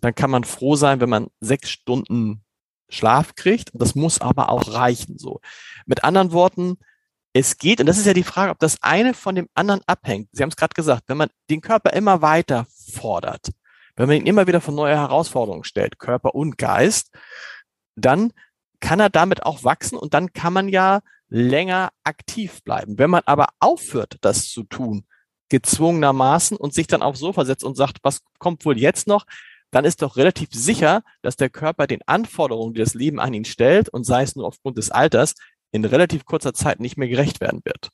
dann 0.00 0.14
kann 0.14 0.30
man 0.30 0.44
froh 0.44 0.76
sein, 0.76 1.00
wenn 1.00 1.10
man 1.10 1.28
sechs 1.40 1.70
Stunden 1.70 2.42
Schlaf 2.88 3.34
kriegt. 3.34 3.70
Das 3.74 3.94
muss 3.94 4.20
aber 4.20 4.48
auch 4.48 4.72
reichen, 4.72 5.18
so. 5.18 5.40
Mit 5.86 6.04
anderen 6.04 6.32
Worten, 6.32 6.78
es 7.34 7.58
geht, 7.58 7.80
und 7.80 7.86
das 7.86 7.98
ist 7.98 8.06
ja 8.06 8.14
die 8.14 8.22
Frage, 8.22 8.52
ob 8.52 8.58
das 8.58 8.82
eine 8.82 9.12
von 9.12 9.34
dem 9.34 9.48
anderen 9.54 9.82
abhängt. 9.86 10.28
Sie 10.32 10.42
haben 10.42 10.50
es 10.50 10.56
gerade 10.56 10.74
gesagt, 10.74 11.04
wenn 11.08 11.16
man 11.16 11.28
den 11.50 11.60
Körper 11.60 11.92
immer 11.92 12.22
weiter 12.22 12.66
fordert, 12.92 13.50
wenn 13.96 14.08
man 14.08 14.16
ihn 14.16 14.26
immer 14.26 14.46
wieder 14.46 14.60
vor 14.60 14.74
neue 14.74 14.96
Herausforderungen 14.96 15.64
stellt, 15.64 15.98
Körper 15.98 16.34
und 16.34 16.58
Geist, 16.58 17.10
dann 17.96 18.32
kann 18.80 19.00
er 19.00 19.10
damit 19.10 19.44
auch 19.44 19.64
wachsen 19.64 19.96
und 19.96 20.14
dann 20.14 20.32
kann 20.32 20.52
man 20.52 20.68
ja 20.68 21.00
länger 21.28 21.90
aktiv 22.04 22.62
bleiben. 22.64 22.98
Wenn 22.98 23.10
man 23.10 23.22
aber 23.26 23.48
aufhört, 23.60 24.18
das 24.20 24.48
zu 24.48 24.64
tun, 24.64 25.04
gezwungenermaßen 25.48 26.56
und 26.56 26.74
sich 26.74 26.86
dann 26.86 27.02
aufs 27.02 27.20
Sofa 27.20 27.44
setzt 27.44 27.64
und 27.64 27.76
sagt, 27.76 27.98
was 28.02 28.22
kommt 28.38 28.64
wohl 28.64 28.78
jetzt 28.78 29.06
noch, 29.06 29.26
dann 29.70 29.84
ist 29.84 30.02
doch 30.02 30.16
relativ 30.16 30.50
sicher, 30.52 31.02
dass 31.22 31.36
der 31.36 31.50
Körper 31.50 31.86
den 31.86 32.02
Anforderungen, 32.06 32.74
die 32.74 32.80
das 32.80 32.94
Leben 32.94 33.18
an 33.18 33.34
ihn 33.34 33.44
stellt, 33.44 33.88
und 33.88 34.04
sei 34.04 34.22
es 34.22 34.36
nur 34.36 34.46
aufgrund 34.46 34.78
des 34.78 34.90
Alters, 34.90 35.34
in 35.72 35.84
relativ 35.84 36.24
kurzer 36.24 36.54
Zeit 36.54 36.78
nicht 36.78 36.96
mehr 36.96 37.08
gerecht 37.08 37.40
werden 37.40 37.60
wird. 37.64 37.90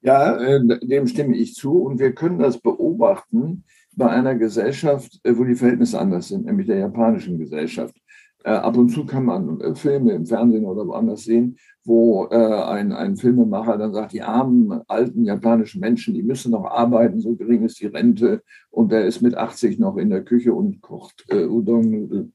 Ja, 0.00 0.36
äh, 0.40 0.60
dem 0.80 1.06
stimme 1.06 1.36
ich 1.36 1.54
zu. 1.54 1.82
Und 1.82 1.98
wir 1.98 2.14
können 2.14 2.38
das 2.38 2.58
beobachten, 2.58 3.64
bei 3.96 4.08
einer 4.08 4.34
Gesellschaft, 4.34 5.20
äh, 5.22 5.36
wo 5.36 5.44
die 5.44 5.54
Verhältnisse 5.54 5.98
anders 5.98 6.28
sind, 6.28 6.46
nämlich 6.46 6.66
der 6.66 6.78
japanischen 6.78 7.38
Gesellschaft. 7.38 7.96
Äh, 8.44 8.50
ab 8.50 8.76
und 8.76 8.88
zu 8.88 9.06
kann 9.06 9.24
man 9.24 9.60
äh, 9.60 9.74
Filme 9.74 10.12
im 10.12 10.26
Fernsehen 10.26 10.64
oder 10.64 10.86
woanders 10.86 11.24
sehen, 11.24 11.56
wo 11.84 12.28
ein, 12.28 12.92
ein 12.92 13.16
Filmemacher 13.16 13.76
dann 13.76 13.92
sagt, 13.92 14.12
die 14.12 14.22
armen, 14.22 14.82
alten 14.86 15.24
japanischen 15.24 15.80
Menschen, 15.80 16.14
die 16.14 16.22
müssen 16.22 16.52
noch 16.52 16.64
arbeiten, 16.64 17.20
so 17.20 17.34
gering 17.34 17.64
ist 17.64 17.80
die 17.80 17.86
Rente 17.86 18.42
und 18.70 18.92
der 18.92 19.04
ist 19.04 19.20
mit 19.20 19.36
80 19.36 19.80
noch 19.80 19.96
in 19.96 20.10
der 20.10 20.22
Küche 20.22 20.54
und 20.54 20.80
kocht 20.80 21.24
äh, 21.28 21.44
Udon-Nudeln. 21.44 22.34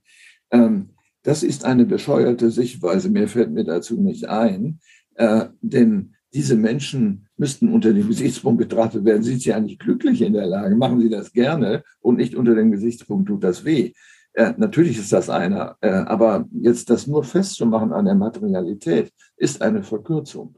Ähm, 0.52 0.90
das 1.24 1.44
ist 1.44 1.64
eine 1.64 1.86
bescheuerte 1.86 2.52
Sichtweise, 2.52 3.10
mehr 3.10 3.30
fällt 3.30 3.52
mir 3.52 3.64
dazu 3.64 4.02
nicht 4.02 4.28
ein, 4.28 4.80
äh, 5.16 5.46
denn 5.62 6.14
diese 6.34 6.56
Menschen 6.56 7.28
müssten 7.38 7.72
unter 7.72 7.94
dem 7.94 8.08
Gesichtspunkt 8.08 8.60
betrachtet 8.60 9.06
werden, 9.06 9.24
sind 9.24 9.42
sie 9.42 9.54
eigentlich 9.54 9.80
glücklich 9.80 10.22
in 10.22 10.34
der 10.34 10.48
Lage, 10.48 10.76
machen 10.76 11.00
sie 11.00 11.10
das 11.10 11.32
gerne 11.32 11.84
und 12.00 12.18
nicht 12.18 12.36
unter 12.36 12.56
dem 12.56 12.72
Gesichtspunkt 12.72 13.28
tut 13.28 13.44
das 13.44 13.64
weh. 13.64 13.94
Äh, 14.34 14.54
natürlich 14.58 15.00
ist 15.00 15.14
das 15.14 15.30
einer, 15.30 15.78
aber 15.82 16.48
jetzt 16.52 16.90
das 16.90 17.08
nur 17.08 17.24
festzumachen 17.24 17.92
an 17.92 18.06
der 18.06 18.16
Materialität 18.16 19.12
ist 19.38 19.62
eine 19.62 19.84
Verkürzung. 19.84 20.56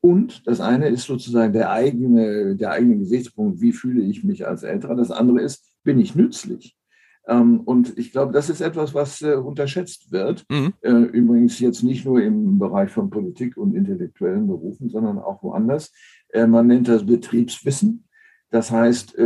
Und 0.00 0.46
das 0.46 0.60
eine 0.60 0.88
ist 0.88 1.04
sozusagen 1.04 1.52
der 1.52 1.70
eigene, 1.70 2.56
der 2.56 2.70
eigene 2.70 2.98
Gesichtspunkt, 2.98 3.60
wie 3.60 3.72
fühle 3.72 4.02
ich 4.02 4.24
mich 4.24 4.46
als 4.46 4.62
Älterer. 4.62 4.96
Das 4.96 5.10
andere 5.10 5.42
ist, 5.42 5.64
bin 5.84 6.00
ich 6.00 6.14
nützlich? 6.14 6.76
Ähm, 7.30 7.60
und 7.60 7.96
ich 7.96 8.10
glaube, 8.10 8.32
das 8.32 8.50
ist 8.50 8.60
etwas, 8.60 8.92
was 8.92 9.22
äh, 9.22 9.34
unterschätzt 9.34 10.10
wird. 10.10 10.44
Mhm. 10.50 10.74
Äh, 10.82 10.90
übrigens 10.90 11.60
jetzt 11.60 11.84
nicht 11.84 12.04
nur 12.04 12.20
im 12.20 12.58
Bereich 12.58 12.90
von 12.90 13.08
Politik 13.08 13.56
und 13.56 13.74
intellektuellen 13.74 14.48
Berufen, 14.48 14.90
sondern 14.90 15.18
auch 15.18 15.42
woanders. 15.44 15.92
Äh, 16.30 16.48
man 16.48 16.66
nennt 16.66 16.88
das 16.88 17.06
Betriebswissen. 17.06 18.04
Das 18.50 18.72
heißt, 18.72 19.16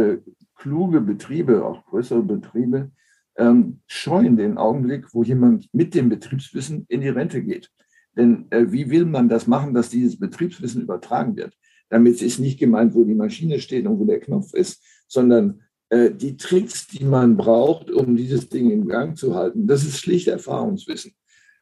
kluge 0.54 1.00
Betriebe, 1.00 1.64
auch 1.64 1.86
größere 1.86 2.22
Betriebe, 2.22 2.90
ähm, 3.38 3.80
scheuen 3.86 4.36
den 4.36 4.58
Augenblick, 4.58 5.14
wo 5.14 5.22
jemand 5.22 5.72
mit 5.72 5.94
dem 5.94 6.10
Betriebswissen 6.10 6.84
in 6.90 7.00
die 7.00 7.08
Rente 7.08 7.42
geht. 7.42 7.70
Denn 8.18 8.48
wie 8.50 8.90
will 8.90 9.06
man 9.06 9.30
das 9.30 9.46
machen, 9.46 9.72
dass 9.72 9.88
dieses 9.88 10.18
Betriebswissen 10.18 10.82
übertragen 10.82 11.36
wird? 11.36 11.56
Damit 11.88 12.20
ist 12.20 12.38
nicht 12.38 12.58
gemeint, 12.58 12.94
wo 12.94 13.04
die 13.04 13.14
Maschine 13.14 13.60
steht 13.60 13.86
und 13.86 13.98
wo 13.98 14.04
der 14.04 14.20
Knopf 14.20 14.52
ist, 14.52 14.84
sondern 15.08 15.62
die 16.10 16.36
Tricks, 16.36 16.86
die 16.88 17.04
man 17.04 17.36
braucht, 17.36 17.90
um 17.90 18.16
dieses 18.16 18.48
Ding 18.48 18.70
im 18.70 18.88
Gang 18.88 19.16
zu 19.16 19.34
halten, 19.34 19.66
das 19.66 19.84
ist 19.84 19.98
schlicht 19.98 20.28
Erfahrungswissen. 20.28 21.12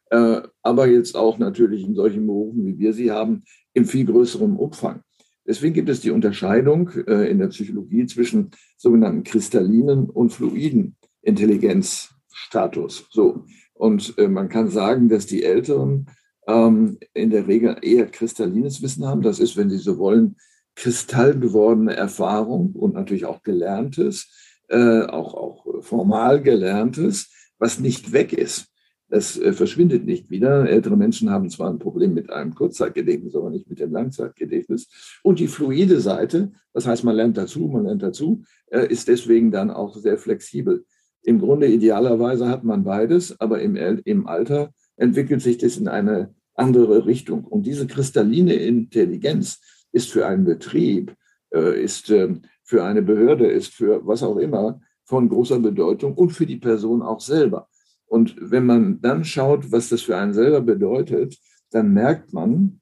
Äh, 0.09 0.41
aber 0.61 0.87
jetzt 0.87 1.15
auch 1.15 1.39
natürlich 1.39 1.83
in 1.83 1.95
solchen 1.95 2.27
Berufen, 2.27 2.65
wie 2.65 2.77
wir 2.77 2.93
sie 2.93 3.11
haben, 3.11 3.43
im 3.73 3.85
viel 3.85 4.05
größeren 4.05 4.55
Umfang. 4.55 5.01
Deswegen 5.45 5.73
gibt 5.73 5.89
es 5.89 6.01
die 6.01 6.11
Unterscheidung 6.11 6.89
äh, 7.07 7.29
in 7.29 7.39
der 7.39 7.47
Psychologie 7.47 8.05
zwischen 8.05 8.51
sogenannten 8.77 9.23
kristallinen 9.23 10.09
und 10.09 10.31
fluiden 10.31 10.95
Intelligenzstatus. 11.21 13.07
So. 13.09 13.45
Und 13.73 14.15
man 14.17 14.49
kann 14.49 14.69
sagen, 14.69 15.09
dass 15.09 15.25
die 15.25 15.43
Älteren 15.43 16.05
ähm, 16.47 16.99
in 17.13 17.31
der 17.31 17.47
Regel 17.47 17.77
eher 17.81 18.05
kristallines 18.05 18.81
Wissen 18.81 19.05
haben. 19.05 19.21
Das 19.21 19.39
ist, 19.39 19.57
wenn 19.57 19.69
Sie 19.69 19.77
so 19.77 19.97
wollen, 19.97 20.35
kristallgewordene 20.75 21.95
Erfahrung 21.95 22.71
und 22.73 22.93
natürlich 22.93 23.25
auch 23.25 23.43
Gelerntes, 23.43 24.29
äh, 24.69 25.01
auch, 25.03 25.33
auch 25.33 25.83
formal 25.83 26.41
Gelerntes, 26.41 27.31
was 27.59 27.79
nicht 27.79 28.11
weg 28.11 28.33
ist. 28.33 28.67
Das 29.09 29.37
äh, 29.37 29.53
verschwindet 29.53 30.05
nicht 30.05 30.31
wieder. 30.31 30.67
Ältere 30.67 30.97
Menschen 30.97 31.29
haben 31.29 31.49
zwar 31.49 31.69
ein 31.69 31.77
Problem 31.77 32.15
mit 32.15 32.31
einem 32.31 32.55
Kurzzeitgedächtnis, 32.55 33.35
aber 33.35 33.51
nicht 33.51 33.69
mit 33.69 33.79
dem 33.79 33.91
Langzeitgedächtnis. 33.91 35.19
Und 35.21 35.39
die 35.39 35.47
fluide 35.47 35.99
Seite, 35.99 36.51
das 36.73 36.87
heißt, 36.87 37.03
man 37.03 37.15
lernt 37.15 37.37
dazu, 37.37 37.67
man 37.67 37.85
lernt 37.85 38.01
dazu, 38.01 38.43
äh, 38.71 38.87
ist 38.87 39.07
deswegen 39.07 39.51
dann 39.51 39.69
auch 39.69 39.95
sehr 39.95 40.17
flexibel. 40.17 40.85
Im 41.21 41.39
Grunde 41.39 41.67
idealerweise 41.67 42.47
hat 42.49 42.63
man 42.63 42.83
beides, 42.83 43.39
aber 43.39 43.61
im, 43.61 43.75
im 43.75 44.27
Alter 44.27 44.73
entwickelt 44.97 45.41
sich 45.41 45.59
das 45.59 45.77
in 45.77 45.87
eine 45.87 46.33
andere 46.55 47.05
Richtung. 47.05 47.43
Und 47.45 47.65
diese 47.65 47.87
kristalline 47.87 48.55
Intelligenz, 48.55 49.61
ist 49.93 50.11
für 50.11 50.27
einen 50.27 50.43
Betrieb, 50.43 51.15
äh, 51.53 51.81
ist 51.81 52.09
ähm, 52.09 52.41
für 52.63 52.83
eine 52.83 53.01
Behörde, 53.01 53.47
ist 53.47 53.73
für 53.73 54.05
was 54.05 54.23
auch 54.23 54.37
immer 54.37 54.81
von 55.05 55.29
großer 55.29 55.59
Bedeutung 55.59 56.15
und 56.15 56.31
für 56.31 56.45
die 56.45 56.57
Person 56.57 57.01
auch 57.01 57.21
selber. 57.21 57.69
Und 58.05 58.35
wenn 58.39 58.65
man 58.65 59.01
dann 59.01 59.23
schaut, 59.23 59.71
was 59.71 59.89
das 59.89 60.01
für 60.01 60.17
einen 60.17 60.33
selber 60.33 60.61
bedeutet, 60.61 61.37
dann 61.71 61.93
merkt 61.93 62.33
man, 62.33 62.81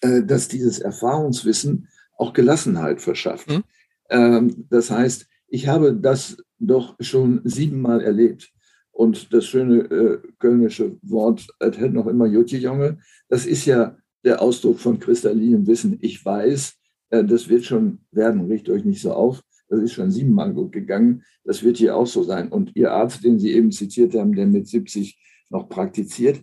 äh, 0.00 0.22
dass 0.22 0.48
dieses 0.48 0.78
Erfahrungswissen 0.78 1.88
auch 2.16 2.32
Gelassenheit 2.32 3.00
verschafft. 3.00 3.48
Mhm. 3.48 3.64
Ähm, 4.10 4.66
das 4.70 4.90
heißt, 4.90 5.26
ich 5.48 5.68
habe 5.68 5.94
das 5.94 6.36
doch 6.58 6.96
schon 7.00 7.40
siebenmal 7.44 8.00
erlebt. 8.00 8.52
Und 8.90 9.32
das 9.32 9.46
schöne 9.46 9.78
äh, 9.82 10.18
kölnische 10.40 10.98
Wort, 11.02 11.46
es 11.60 11.78
hält 11.78 11.92
noch 11.92 12.08
immer 12.08 12.26
Jutje 12.26 12.58
Junge, 12.58 12.98
das 13.28 13.46
ist 13.46 13.64
ja 13.64 13.96
der 14.24 14.42
Ausdruck 14.42 14.78
von 14.78 14.98
kristallinem 14.98 15.66
Wissen. 15.66 15.98
Ich 16.00 16.24
weiß, 16.24 16.74
äh, 17.10 17.24
das 17.24 17.48
wird 17.48 17.64
schon 17.64 18.00
werden, 18.10 18.46
richtet 18.46 18.74
euch 18.74 18.84
nicht 18.84 19.02
so 19.02 19.12
auf. 19.12 19.42
Das 19.68 19.80
ist 19.80 19.92
schon 19.92 20.10
siebenmal 20.10 20.52
gut 20.54 20.72
gegangen. 20.72 21.22
Das 21.44 21.62
wird 21.62 21.76
hier 21.76 21.96
auch 21.96 22.06
so 22.06 22.22
sein. 22.22 22.48
Und 22.48 22.74
Ihr 22.74 22.92
Arzt, 22.92 23.22
den 23.24 23.38
Sie 23.38 23.52
eben 23.52 23.70
zitiert 23.70 24.14
haben, 24.14 24.34
der 24.34 24.46
mit 24.46 24.66
70 24.66 25.18
noch 25.50 25.68
praktiziert, 25.68 26.42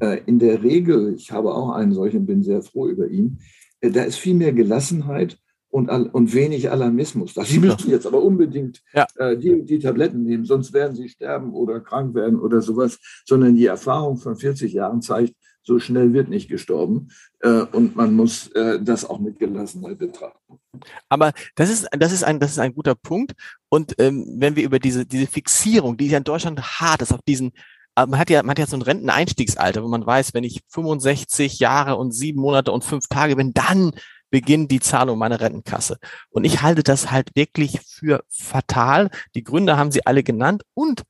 äh, 0.00 0.20
in 0.26 0.38
der 0.38 0.62
Regel, 0.62 1.14
ich 1.14 1.30
habe 1.30 1.54
auch 1.54 1.70
einen 1.70 1.92
solchen, 1.92 2.26
bin 2.26 2.42
sehr 2.42 2.62
froh 2.62 2.88
über 2.88 3.08
ihn, 3.08 3.38
äh, 3.80 3.90
da 3.90 4.02
ist 4.04 4.16
viel 4.16 4.34
mehr 4.34 4.52
Gelassenheit 4.52 5.38
und, 5.74 5.90
und 5.90 6.32
wenig 6.32 6.70
Alarmismus. 6.70 7.34
Sie 7.34 7.58
müssen 7.58 7.90
jetzt 7.90 8.06
aber 8.06 8.22
unbedingt 8.22 8.80
ja. 8.92 9.06
die, 9.34 9.64
die 9.64 9.80
Tabletten 9.80 10.22
nehmen, 10.22 10.44
sonst 10.44 10.72
werden 10.72 10.94
Sie 10.94 11.08
sterben 11.08 11.52
oder 11.52 11.80
krank 11.80 12.14
werden 12.14 12.38
oder 12.38 12.62
sowas, 12.62 13.00
sondern 13.26 13.56
die 13.56 13.66
Erfahrung 13.66 14.16
von 14.16 14.36
40 14.36 14.72
Jahren 14.72 15.02
zeigt, 15.02 15.34
so 15.64 15.80
schnell 15.80 16.12
wird 16.12 16.28
nicht 16.28 16.48
gestorben. 16.48 17.08
Äh, 17.40 17.62
und 17.72 17.96
man 17.96 18.14
muss 18.14 18.48
äh, 18.52 18.78
das 18.80 19.04
auch 19.04 19.18
mit 19.18 19.40
Gelassenheit 19.40 19.98
betrachten. 19.98 20.60
Aber 21.08 21.32
das 21.56 21.70
ist, 21.70 21.88
das 21.90 22.12
ist 22.12 22.22
ein, 22.22 22.38
das 22.38 22.52
ist 22.52 22.58
ein 22.60 22.74
guter 22.74 22.94
Punkt. 22.94 23.32
Und 23.68 23.94
ähm, 23.98 24.26
wenn 24.38 24.54
wir 24.54 24.62
über 24.62 24.78
diese, 24.78 25.06
diese 25.06 25.26
Fixierung, 25.26 25.96
die 25.96 26.06
ja 26.06 26.18
in 26.18 26.24
Deutschland 26.24 26.62
hart 26.80 27.02
ist, 27.02 27.12
auf 27.12 27.22
diesen, 27.26 27.52
äh, 27.96 28.06
man 28.06 28.20
hat 28.20 28.30
ja, 28.30 28.42
man 28.42 28.50
hat 28.50 28.58
ja 28.60 28.66
so 28.66 28.76
ein 28.76 28.82
Renteneinstiegsalter, 28.82 29.82
wo 29.82 29.88
man 29.88 30.06
weiß, 30.06 30.34
wenn 30.34 30.44
ich 30.44 30.60
65 30.68 31.58
Jahre 31.58 31.96
und 31.96 32.12
sieben 32.12 32.40
Monate 32.40 32.70
und 32.70 32.84
fünf 32.84 33.08
Tage 33.08 33.34
bin, 33.34 33.52
dann 33.52 33.92
beginnt 34.34 34.72
die 34.72 34.80
Zahlung 34.80 35.16
meiner 35.16 35.38
Rentenkasse. 35.38 35.96
Und 36.28 36.42
ich 36.42 36.60
halte 36.60 36.82
das 36.82 37.12
halt 37.12 37.30
wirklich 37.36 37.78
für 37.86 38.24
fatal. 38.28 39.08
Die 39.36 39.44
Gründe 39.44 39.76
haben 39.76 39.92
Sie 39.92 40.06
alle 40.06 40.24
genannt. 40.24 40.64
Und 40.74 41.04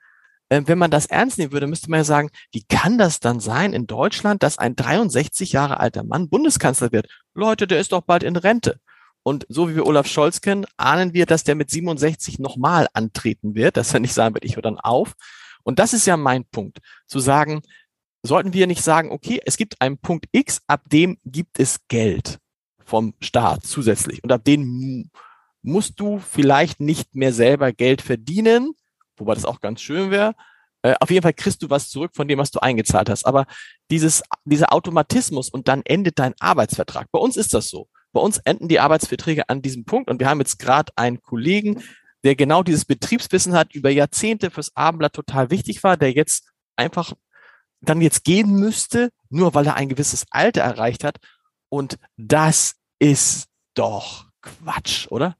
äh, 0.51 0.61
wenn 0.67 0.77
man 0.77 0.91
das 0.91 1.07
ernst 1.07 1.39
nehmen 1.39 1.51
würde, 1.51 1.67
müsste 1.67 1.89
man 1.89 2.01
ja 2.01 2.05
sagen, 2.05 2.29
wie 2.53 2.65
kann 2.69 2.99
das 2.99 3.21
dann 3.21 3.41
sein 3.41 3.73
in 3.73 3.87
Deutschland, 3.87 4.43
dass 4.43 4.59
ein 4.59 4.77
63 4.77 5.53
Jahre 5.53 5.81
alter 5.81 6.05
Mann 6.05 6.29
Bundeskanzler 6.29 6.93
wird? 6.93 7.07
Leute, 7.33 7.67
der 7.67 7.81
ist 7.81 7.93
doch 7.93 8.03
bald 8.03 8.25
in 8.25 8.37
Rente. 8.37 8.79
Und 9.23 9.47
so 9.49 9.71
wie 9.71 9.75
wir 9.75 9.87
Olaf 9.87 10.07
Scholz 10.07 10.43
kennen, 10.43 10.67
ahnen 10.77 11.15
wir, 11.15 11.25
dass 11.25 11.45
der 11.45 11.55
mit 11.55 11.71
67 11.71 12.41
nochmal 12.41 12.89
antreten 12.93 13.55
wird, 13.55 13.79
dass 13.79 13.95
er 13.95 14.01
nicht 14.01 14.13
sagen 14.13 14.35
wird, 14.35 14.45
ich 14.45 14.57
höre 14.57 14.63
dann 14.63 14.79
auf. 14.79 15.15
Und 15.63 15.79
das 15.79 15.95
ist 15.95 16.07
ja 16.07 16.19
mein 16.19 16.45
Punkt, 16.45 16.81
zu 17.07 17.21
sagen, 17.21 17.63
sollten 18.23 18.53
wir 18.53 18.67
nicht 18.67 18.85
sagen, 18.85 19.13
okay, 19.13 19.41
es 19.47 19.57
gibt 19.57 19.81
einen 19.81 19.97
Punkt 19.97 20.27
X, 20.31 20.61
ab 20.67 20.83
dem 20.91 21.17
gibt 21.25 21.59
es 21.59 21.79
Geld 21.89 22.39
vom 22.85 23.15
Staat 23.21 23.65
zusätzlich. 23.65 24.23
Und 24.23 24.33
ab 24.33 24.45
dem 24.45 25.11
musst 25.63 25.99
du 25.99 26.19
vielleicht 26.19 26.81
nicht 26.81 27.15
mehr 27.15 27.33
selber 27.33 27.73
Geld 27.73 28.03
verdienen, 28.03 28.75
wobei 29.17 29.35
das 29.35 29.45
auch 29.45 29.61
ganz 29.61 29.81
schön 29.81 30.11
wäre. 30.11 30.35
Äh, 30.83 30.95
auf 31.01 31.11
jeden 31.11 31.23
Fall 31.23 31.33
kriegst 31.33 31.63
du 31.63 31.71
was 31.71 31.89
zurück 31.89 32.13
von 32.15 32.29
dem, 32.29 32.39
was 32.39 32.51
du 32.51 32.61
eingezahlt 32.61 33.09
hast. 33.09 33.25
Aber 33.25 33.47
dieses, 33.91 34.23
dieser 34.45 34.73
Automatismus 34.73 35.49
und 35.49 35.69
dann 35.69 35.83
endet 35.85 36.19
dein 36.19 36.35
Arbeitsvertrag. 36.41 37.07
Bei 37.11 37.19
uns 37.19 37.37
ist 37.37 37.55
das 37.55 37.69
so. 37.69 37.89
Bei 38.13 38.21
uns 38.21 38.39
enden 38.39 38.69
die 38.69 38.79
Arbeitsverträge 38.79 39.49
an 39.49 39.63
diesem 39.63 39.85
Punkt 39.85 40.09
und 40.09 40.21
wir 40.21 40.29
haben 40.29 40.39
jetzt 40.39 40.59
gerade 40.59 40.93
einen 40.97 41.21
Kollegen, 41.23 41.83
der 42.23 42.37
genau 42.37 42.63
dieses 42.63 42.85
Betriebswissen 42.85 43.55
hat, 43.55 43.75
über 43.75 43.91
Jahrzehnte 43.91 44.51
fürs 44.51 44.75
Abendblatt 44.77 45.15
total 45.15 45.51
wichtig 45.51 45.83
war, 45.83 45.97
der 45.97 46.13
jetzt 46.13 46.51
einfach 46.77 47.13
dann 47.81 48.01
jetzt 48.01 48.25
gehen 48.25 48.53
müsste, 48.53 49.11
nur 49.31 49.55
weil 49.55 49.67
er 49.67 49.75
ein 49.77 49.89
gewisses 49.89 50.27
Alter 50.31 50.63
erreicht 50.63 51.05
hat. 51.05 51.19
Und 51.69 51.97
das 52.17 52.75
ist 52.99 53.47
doch 53.75 54.27
Quatsch, 54.43 55.09
oder? 55.11 55.37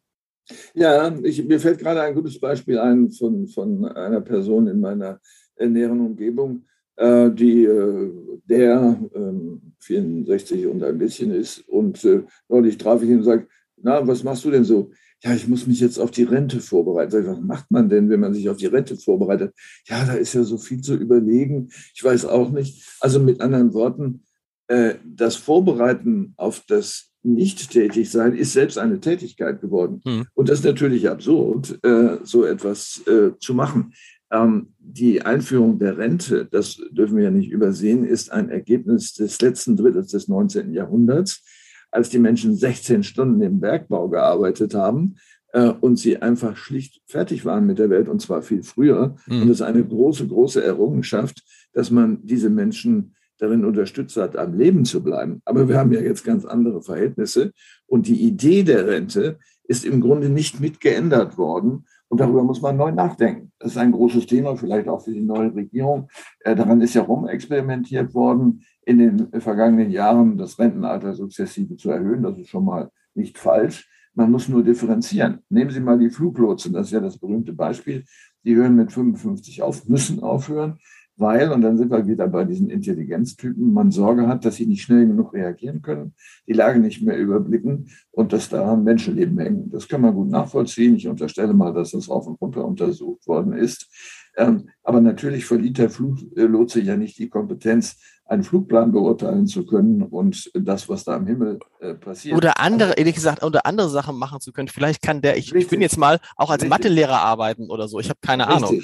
Ja, 0.75 1.15
ich, 1.23 1.45
mir 1.45 1.59
fällt 1.59 1.79
gerade 1.79 2.03
ein 2.03 2.15
gutes 2.15 2.39
Beispiel 2.39 2.79
ein 2.79 3.11
von, 3.11 3.47
von 3.47 3.85
einer 3.87 4.21
Person 4.21 4.67
in 4.67 4.81
meiner 4.81 5.21
näheren 5.59 6.01
Umgebung, 6.01 6.65
äh, 6.97 7.31
die 7.31 7.65
äh, 7.65 8.11
der 8.45 9.01
äh, 9.15 9.59
64 9.81 10.67
und 10.67 10.83
ein 10.83 10.99
bisschen 10.99 11.31
ist. 11.31 11.61
Und 11.69 12.05
äh, 12.05 12.23
neulich 12.49 12.77
traf 12.77 13.03
ich 13.03 13.09
ihn 13.09 13.19
und 13.19 13.25
sagte, 13.25 13.49
na, 13.77 14.07
was 14.07 14.23
machst 14.23 14.45
du 14.45 14.51
denn 14.51 14.65
so? 14.65 14.91
Ja, 15.23 15.35
ich 15.35 15.49
muss 15.49 15.67
mich 15.67 15.81
jetzt 15.81 15.99
auf 15.99 16.11
die 16.11 16.25
Rente 16.25 16.61
vorbereiten. 16.61 17.11
Sag 17.11 17.23
ich, 17.23 17.29
was 17.29 17.41
macht 17.41 17.71
man 17.71 17.89
denn, 17.89 18.11
wenn 18.11 18.21
man 18.21 18.35
sich 18.35 18.49
auf 18.51 18.59
die 18.59 18.67
Rente 18.67 18.97
vorbereitet? 18.97 19.55
Ja, 19.87 20.05
da 20.05 20.15
ist 20.15 20.35
ja 20.35 20.43
so 20.43 20.59
viel 20.59 20.83
zu 20.83 20.95
überlegen. 20.97 21.71
Ich 21.95 22.05
weiß 22.05 22.27
auch 22.27 22.51
nicht. 22.51 22.99
Also 23.01 23.21
mit 23.21 23.41
anderen 23.41 23.73
Worten, 23.73 24.05
äh, 24.15 24.34
das 24.67 25.37
Vorbereiten 25.37 26.33
auf 26.37 26.65
das 26.67 27.15
nicht 27.25 27.71
tätig 27.71 28.11
sein, 28.11 28.35
ist 28.35 28.53
selbst 28.53 28.79
eine 28.79 29.01
Tätigkeit 29.01 29.61
geworden. 29.61 30.01
Hm. 30.05 30.27
Und 30.35 30.49
das 30.49 30.61
ist 30.61 30.65
natürlich 30.65 31.09
absurd, 31.09 31.79
äh, 31.83 32.19
so 32.23 32.45
etwas 32.45 33.03
äh, 33.07 33.31
zu 33.39 33.55
machen. 33.55 33.95
Ähm, 34.31 34.75
die 34.79 35.23
Einführung 35.23 35.79
der 35.79 35.97
Rente, 35.97 36.47
das 36.51 36.79
dürfen 36.91 37.17
wir 37.17 37.25
ja 37.25 37.31
nicht 37.31 37.51
übersehen, 37.51 38.05
ist 38.05 38.31
ein 38.31 38.51
Ergebnis 38.51 39.15
des 39.15 39.41
letzten 39.41 39.77
Drittels 39.77 40.09
des 40.09 40.29
19. 40.29 40.75
Jahrhunderts, 40.75 41.43
als 41.91 42.11
die 42.11 42.19
Menschen 42.19 42.55
16 42.55 43.03
Stunden 43.03 43.41
im 43.41 43.61
Bergbau 43.61 44.09
gearbeitet 44.09 44.75
haben 44.75 45.17
äh, 45.53 45.69
und 45.69 45.99
sie 45.99 46.21
einfach 46.21 46.57
schlicht 46.59 47.01
fertig 47.07 47.47
waren 47.47 47.65
mit 47.65 47.79
der 47.79 47.89
Welt 47.89 48.09
und 48.09 48.21
zwar 48.21 48.43
viel 48.43 48.63
früher. 48.63 49.17
Hm. 49.25 49.43
Und 49.43 49.49
es 49.49 49.61
ist 49.61 49.63
eine 49.63 49.85
große, 49.85 50.27
große 50.27 50.63
Errungenschaft, 50.63 51.43
dass 51.73 51.91
man 51.91 52.19
diese 52.23 52.51
Menschen 52.51 53.15
darin 53.39 53.65
unterstützt 53.65 54.17
hat, 54.17 54.37
am 54.37 54.57
Leben 54.57 54.85
zu 54.85 55.03
bleiben. 55.03 55.43
Aber 55.45 55.69
wir 55.69 55.79
haben 55.79 55.93
ja 55.93 56.01
jetzt 56.01 56.25
ganz 56.25 56.45
andere 56.45 56.83
Verhältnisse. 56.83 57.53
Und 57.87 58.07
die 58.07 58.23
Idee 58.23 58.63
der 58.63 58.87
Rente 58.87 59.39
ist 59.65 59.85
im 59.85 60.01
Grunde 60.01 60.29
nicht 60.29 60.61
mitgeändert 60.61 61.37
worden. 61.39 61.85
Und 62.09 62.21
darüber 62.21 62.45
muss 62.45 62.63
man 62.63 62.77
neu 62.77 62.93
nachdenken. 62.93 63.51
Das 63.59 63.73
ist 63.73 63.79
ein 63.79 63.93
großes 63.93 64.27
Thema, 64.27 64.57
vielleicht 64.57 64.89
auch 64.89 65.03
für 65.03 65.13
die 65.13 65.23
neue 65.23 65.55
Regierung. 65.55 66.09
Äh, 66.41 66.55
daran 66.55 66.81
ist 66.81 66.95
ja 66.95 67.03
rumexperimentiert 67.03 68.15
worden, 68.15 68.65
in 68.83 68.99
den 68.99 69.41
vergangenen 69.41 69.91
Jahren 69.91 70.37
das 70.37 70.59
Rentenalter 70.59 71.15
sukzessive 71.15 71.77
zu 71.77 71.91
erhöhen. 71.91 72.23
Das 72.23 72.39
ist 72.39 72.51
schon 72.51 72.65
mal 72.65 72.91
nicht 73.15 73.39
falsch. 73.39 73.89
Man 74.15 74.31
muss 74.31 74.49
nur 74.49 74.63
differenzieren. 74.63 75.41
Nehmen 75.49 75.71
Sie 75.71 75.81
mal 75.81 75.99
die 75.99 76.11
Fluglotsen, 76.11 76.73
das 76.73 76.87
ist 76.87 76.93
ja 76.93 77.01
das 77.01 77.19
berühmte 77.19 77.53
Beispiel. 77.53 78.05
Die 78.45 78.55
hören 78.55 78.77
mit 78.77 78.93
55 78.93 79.63
auf, 79.63 79.89
müssen 79.89 80.23
aufhören, 80.23 80.79
weil, 81.17 81.53
und 81.53 81.63
dann 81.63 81.77
sind 81.77 81.91
wir 81.91 82.07
wieder 82.07 82.27
bei 82.27 82.45
diesen 82.45 82.71
Intelligenztypen, 82.71 83.73
man 83.73 83.91
Sorge 83.91 84.27
hat, 84.27 84.45
dass 84.45 84.57
sie 84.57 84.67
nicht 84.67 84.83
schnell 84.83 85.07
genug 85.07 85.33
reagieren 85.33 85.81
können, 85.81 86.15
die 86.47 86.53
Lage 86.53 86.81
nicht 86.81 87.03
mehr 87.03 87.17
überblicken 87.17 87.89
und 88.11 88.33
dass 88.33 88.49
daran 88.49 88.83
Menschenleben 88.83 89.39
hängen. 89.39 89.71
Das 89.71 89.87
kann 89.87 90.01
man 90.01 90.15
gut 90.15 90.31
nachvollziehen. 90.31 90.97
Ich 90.97 91.07
unterstelle 91.07 91.55
mal, 91.55 91.73
dass 91.73 91.93
das 91.93 92.09
rauf 92.09 92.27
und 92.27 92.41
runter 92.41 92.65
untersucht 92.65 93.27
worden 93.29 93.53
ist. 93.53 93.89
Ähm, 94.37 94.69
aber 94.83 95.01
natürlich 95.01 95.45
verliert 95.45 95.79
der 95.79 95.91
Fluglotse 95.91 96.81
ja 96.81 96.97
nicht 96.97 97.19
die 97.19 97.29
Kompetenz, 97.29 97.97
einen 98.27 98.43
Flugplan 98.43 98.91
beurteilen 98.91 99.47
zu 99.47 99.67
können 99.67 100.03
und 100.03 100.51
das, 100.55 100.89
was 100.89 101.05
da 101.05 101.17
am 101.17 101.27
Himmel 101.27 101.59
äh, 101.81 101.95
passiert. 101.95 102.37
Oder 102.37 102.59
andere, 102.59 102.95
ehrlich 102.95 103.15
gesagt, 103.15 103.45
oder 103.45 103.67
andere 103.67 103.89
Sachen 103.91 104.17
machen 104.17 104.41
zu 104.41 104.53
können. 104.53 104.69
Vielleicht 104.69 105.03
kann 105.03 105.21
der, 105.21 105.37
ich, 105.37 105.55
ich 105.55 105.69
bin 105.69 105.83
jetzt 105.83 105.99
mal 105.99 106.19
auch 106.37 106.51
als 106.51 106.63
Richtig. 106.63 106.71
Mathelehrer 106.71 107.21
arbeiten 107.21 107.71
oder 107.71 107.87
so. 107.87 108.01
Ich 108.01 108.09
habe 108.09 108.19
keine 108.23 108.49
Richtig. 108.49 108.65
Ahnung. 108.65 108.83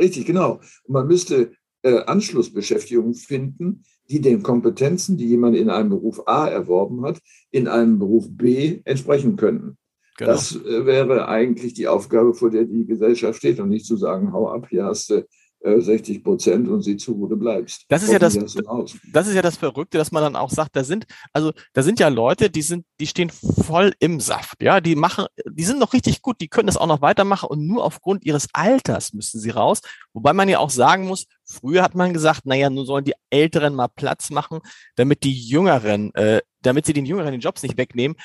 Richtig, 0.00 0.26
genau. 0.26 0.60
Und 0.84 0.94
man 0.94 1.06
müsste 1.06 1.52
äh, 1.82 2.04
Anschlussbeschäftigung 2.04 3.14
finden, 3.14 3.84
die 4.08 4.20
den 4.20 4.42
Kompetenzen, 4.42 5.16
die 5.16 5.28
jemand 5.28 5.56
in 5.56 5.70
einem 5.70 5.90
Beruf 5.90 6.26
A 6.26 6.48
erworben 6.48 7.04
hat, 7.04 7.20
in 7.50 7.68
einem 7.68 7.98
Beruf 7.98 8.26
B 8.28 8.80
entsprechen 8.84 9.36
könnten. 9.36 9.76
Genau. 10.18 10.32
Das 10.32 10.54
äh, 10.54 10.84
wäre 10.84 11.28
eigentlich 11.28 11.74
die 11.74 11.88
Aufgabe, 11.88 12.34
vor 12.34 12.50
der 12.50 12.64
die 12.64 12.86
Gesellschaft 12.86 13.38
steht 13.38 13.60
und 13.60 13.70
nicht 13.70 13.86
zu 13.86 13.96
sagen, 13.96 14.32
hau 14.32 14.48
ab, 14.50 14.66
hier 14.68 14.84
hast 14.84 15.10
du 15.10 15.26
60 15.62 16.16
äh, 16.16 16.20
Prozent 16.20 16.68
und 16.68 16.82
sieh 16.82 16.96
zu, 16.96 17.18
wo 17.18 17.26
du 17.26 17.36
bleibst. 17.36 17.84
Das 17.88 18.02
ist 18.02 18.12
ja 18.12 18.18
das, 18.18 18.34
das 18.34 19.28
ist 19.28 19.34
ja 19.34 19.42
das 19.42 19.56
Verrückte, 19.56 19.98
dass 19.98 20.10
man 20.10 20.22
dann 20.22 20.36
auch 20.36 20.50
sagt, 20.50 20.74
da 20.74 20.84
sind, 20.84 21.06
also 21.32 21.52
da 21.74 21.82
sind 21.82 22.00
ja 22.00 22.08
Leute, 22.08 22.50
die 22.50 22.62
sind, 22.62 22.86
die 22.98 23.06
stehen 23.06 23.30
voll 23.30 23.92
im 23.98 24.20
Saft, 24.20 24.62
ja, 24.62 24.80
die 24.80 24.96
machen, 24.96 25.26
die 25.50 25.64
sind 25.64 25.78
noch 25.78 25.92
richtig 25.92 26.22
gut, 26.22 26.40
die 26.40 26.48
können 26.48 26.66
das 26.66 26.76
auch 26.76 26.86
noch 26.86 27.02
weitermachen 27.02 27.48
und 27.48 27.66
nur 27.66 27.84
aufgrund 27.84 28.24
ihres 28.24 28.48
Alters 28.52 29.12
müssen 29.12 29.40
sie 29.40 29.50
raus. 29.50 29.80
Wobei 30.14 30.32
man 30.32 30.48
ja 30.48 30.58
auch 30.58 30.70
sagen 30.70 31.06
muss, 31.06 31.26
früher 31.44 31.82
hat 31.82 31.94
man 31.94 32.14
gesagt, 32.14 32.46
naja, 32.46 32.70
nun 32.70 32.86
sollen 32.86 33.04
die 33.04 33.14
Älteren 33.28 33.74
mal 33.74 33.88
Platz 33.88 34.30
machen, 34.30 34.60
damit 34.96 35.24
die 35.24 35.34
Jüngeren, 35.34 36.14
äh, 36.14 36.40
damit 36.62 36.86
sie 36.86 36.92
den 36.92 37.06
Jüngeren 37.06 37.32
den 37.32 37.40
Jobs 37.40 37.62
nicht 37.62 37.76
wegnehmen 37.76 38.16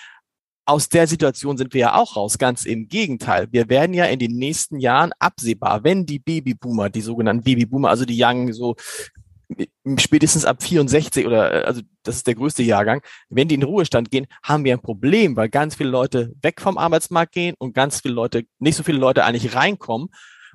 aus 0.65 0.89
der 0.89 1.07
Situation 1.07 1.57
sind 1.57 1.73
wir 1.73 1.81
ja 1.81 1.95
auch 1.95 2.15
raus. 2.15 2.37
Ganz 2.37 2.65
im 2.65 2.87
Gegenteil. 2.87 3.47
Wir 3.51 3.69
werden 3.69 3.93
ja 3.93 4.05
in 4.05 4.19
den 4.19 4.35
nächsten 4.35 4.79
Jahren 4.79 5.11
absehbar, 5.19 5.83
wenn 5.83 6.05
die 6.05 6.19
Babyboomer, 6.19 6.89
die 6.89 7.01
sogenannten 7.01 7.43
Babyboomer, 7.43 7.89
also 7.89 8.05
die 8.05 8.17
Young 8.19 8.51
so 8.51 8.75
spätestens 9.97 10.45
ab 10.45 10.63
64 10.63 11.25
oder 11.25 11.53
äh, 11.53 11.65
also 11.65 11.81
das 12.03 12.17
ist 12.17 12.27
der 12.27 12.35
größte 12.35 12.63
Jahrgang, 12.63 13.01
wenn 13.29 13.47
die 13.47 13.55
in 13.55 13.61
den 13.61 13.69
Ruhestand 13.69 14.11
gehen, 14.11 14.27
haben 14.43 14.63
wir 14.63 14.73
ein 14.73 14.81
Problem, 14.81 15.35
weil 15.35 15.49
ganz 15.49 15.75
viele 15.75 15.89
Leute 15.89 16.33
weg 16.41 16.61
vom 16.61 16.77
Arbeitsmarkt 16.77 17.31
gehen 17.31 17.55
und 17.57 17.73
ganz 17.73 18.01
viele 18.01 18.13
Leute, 18.13 18.45
nicht 18.59 18.75
so 18.75 18.83
viele 18.83 18.97
Leute 18.97 19.23
eigentlich 19.23 19.55
reinkommen. 19.55 20.09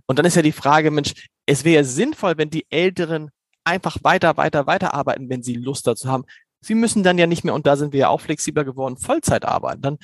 Und 0.06 0.18
dann 0.18 0.26
ist 0.26 0.36
ja 0.36 0.42
die 0.42 0.52
Frage, 0.52 0.90
Mensch, 0.90 1.12
es 1.46 1.64
wäre 1.64 1.84
sinnvoll, 1.84 2.36
wenn 2.36 2.50
die 2.50 2.66
Älteren 2.70 3.30
einfach 3.64 3.98
weiter, 4.02 4.36
weiter, 4.36 4.66
weiter 4.66 4.94
arbeiten, 4.94 5.28
wenn 5.28 5.42
sie 5.42 5.54
Lust 5.54 5.86
dazu 5.86 6.08
haben. 6.08 6.24
Sie 6.60 6.74
müssen 6.74 7.02
dann 7.02 7.18
ja 7.18 7.26
nicht 7.26 7.44
mehr, 7.44 7.54
und 7.54 7.66
da 7.66 7.76
sind 7.76 7.92
wir 7.92 8.00
ja 8.00 8.08
auch 8.08 8.20
flexibler 8.20 8.64
geworden, 8.64 8.96
Vollzeit 8.96 9.44
arbeiten. 9.44 9.80
Dann, 9.82 9.98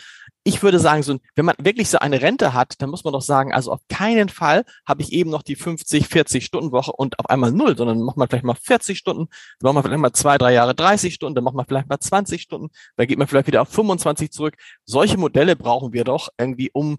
ich 0.45 0.63
würde 0.63 0.79
sagen, 0.79 1.03
so, 1.03 1.19
wenn 1.35 1.45
man 1.45 1.55
wirklich 1.59 1.89
so 1.89 1.99
eine 1.99 2.23
Rente 2.23 2.55
hat, 2.55 2.75
dann 2.79 2.91
muss 2.91 3.05
man 3.05 3.13
doch 3.13 3.23
sagen, 3.23 3.53
also 3.53 3.73
auf 3.73 3.81
keinen 3.89 4.29
Fall 4.29 4.65
habe 4.87 5.03
ich 5.03 5.13
eben 5.13 5.31
noch 5.31 5.43
die 5.43 5.57
50, 5.57 6.07
40 6.07 6.45
Stunden 6.45 6.73
Woche 6.73 6.93
und 6.93 7.19
auf 7.19 7.29
einmal 7.29 7.53
null, 7.53 7.77
sondern 7.77 8.01
macht 8.01 8.17
man 8.17 8.29
vielleicht 8.29 8.45
mal 8.45 8.55
40 8.55 8.97
Stunden, 8.97 9.29
dann 9.61 9.75
macht 9.75 9.75
man 9.75 9.85
vielleicht 9.85 10.03
mal 10.03 10.13
zwei, 10.13 10.39
drei 10.39 10.55
Jahre 10.55 10.75
30 10.75 11.15
Stunden, 11.15 11.35
dann 11.35 11.45
macht 11.45 11.55
man 11.55 11.67
vielleicht 11.67 11.89
mal 11.89 11.99
20 11.99 12.41
Stunden, 12.41 12.69
dann 12.97 13.07
geht 13.07 13.19
man 13.19 13.27
vielleicht 13.27 13.49
wieder 13.49 13.63
auf 13.63 13.69
25 13.69 14.31
zurück. 14.31 14.57
Solche 14.85 15.19
Modelle 15.19 15.57
brauchen 15.57 15.93
wir 15.93 16.05
doch 16.05 16.29
irgendwie, 16.39 16.71
um 16.73 16.99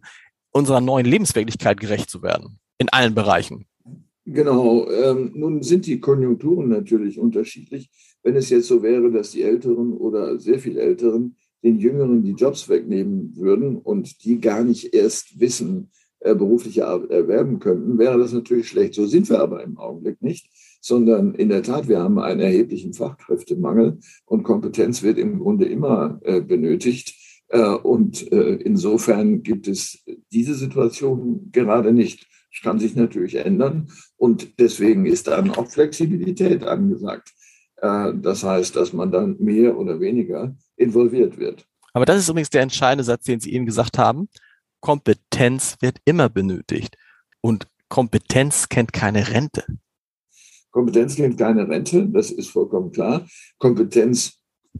unserer 0.51 0.81
neuen 0.81 1.05
Lebenswirklichkeit 1.05 1.79
gerecht 1.79 2.09
zu 2.09 2.21
werden. 2.21 2.59
In 2.77 2.89
allen 2.89 3.15
Bereichen. 3.15 3.65
Genau. 4.25 4.89
Ähm, 4.89 5.31
nun 5.35 5.63
sind 5.63 5.85
die 5.85 6.01
Konjunkturen 6.01 6.67
natürlich 6.67 7.17
unterschiedlich. 7.17 7.89
Wenn 8.27 8.35
es 8.35 8.49
jetzt 8.49 8.67
so 8.67 8.83
wäre, 8.83 9.09
dass 9.09 9.31
die 9.31 9.43
Älteren 9.43 9.93
oder 9.93 10.37
sehr 10.37 10.59
viel 10.59 10.77
Älteren 10.77 11.37
den 11.63 11.79
Jüngeren 11.79 12.23
die 12.23 12.33
Jobs 12.33 12.67
wegnehmen 12.67 13.31
würden 13.37 13.77
und 13.77 14.25
die 14.25 14.41
gar 14.41 14.65
nicht 14.65 14.93
erst 14.93 15.39
wissen, 15.39 15.91
äh, 16.19 16.35
berufliche 16.35 16.85
Arbeit 16.85 17.11
erwerben 17.11 17.59
könnten, 17.59 17.97
wäre 17.97 18.19
das 18.19 18.33
natürlich 18.33 18.67
schlecht. 18.67 18.95
So 18.95 19.05
sind 19.05 19.29
wir 19.29 19.39
aber 19.39 19.63
im 19.63 19.77
Augenblick 19.77 20.21
nicht, 20.21 20.49
sondern 20.81 21.35
in 21.35 21.47
der 21.47 21.63
Tat, 21.63 21.87
wir 21.87 21.99
haben 21.99 22.19
einen 22.19 22.41
erheblichen 22.41 22.91
Fachkräftemangel 22.93 23.99
und 24.25 24.43
Kompetenz 24.43 25.03
wird 25.03 25.19
im 25.19 25.39
Grunde 25.39 25.63
immer 25.63 26.19
äh, 26.25 26.41
benötigt. 26.41 27.15
Äh, 27.47 27.75
und 27.75 28.29
äh, 28.33 28.55
insofern 28.55 29.41
gibt 29.41 29.69
es 29.69 30.03
diese 30.33 30.55
Situation 30.55 31.49
gerade 31.53 31.93
nicht. 31.93 32.27
Das 32.51 32.61
kann 32.61 32.77
sich 32.77 32.93
natürlich 32.93 33.35
ändern 33.35 33.87
und 34.17 34.59
deswegen 34.59 35.05
ist 35.05 35.27
dann 35.27 35.51
auch 35.51 35.69
Flexibilität 35.71 36.65
angesagt. 36.65 37.31
Äh, 37.81 38.13
das 38.15 38.43
heißt, 38.43 38.75
dass 38.75 38.93
man 38.93 39.11
dann 39.11 39.37
mehr 39.39 39.77
oder 39.77 39.99
weniger 39.99 40.55
involviert 40.75 41.37
wird. 41.37 41.65
Aber 41.93 42.05
das 42.05 42.19
ist 42.19 42.29
übrigens 42.29 42.49
der 42.49 42.61
entscheidende 42.61 43.03
Satz, 43.03 43.23
den 43.23 43.39
Sie 43.39 43.53
eben 43.53 43.65
gesagt 43.65 43.97
haben. 43.97 44.29
Kompetenz 44.81 45.77
wird 45.81 45.97
immer 46.05 46.29
benötigt. 46.29 46.95
Und 47.41 47.67
Kompetenz 47.89 48.69
kennt 48.69 48.93
keine 48.93 49.29
Rente. 49.29 49.65
Kompetenz 50.71 51.15
kennt 51.15 51.37
keine 51.37 51.67
Rente, 51.67 52.07
das 52.07 52.29
ist 52.29 52.49
vollkommen 52.49 52.91
klar. 52.91 53.25
Kompetenz 53.57 54.33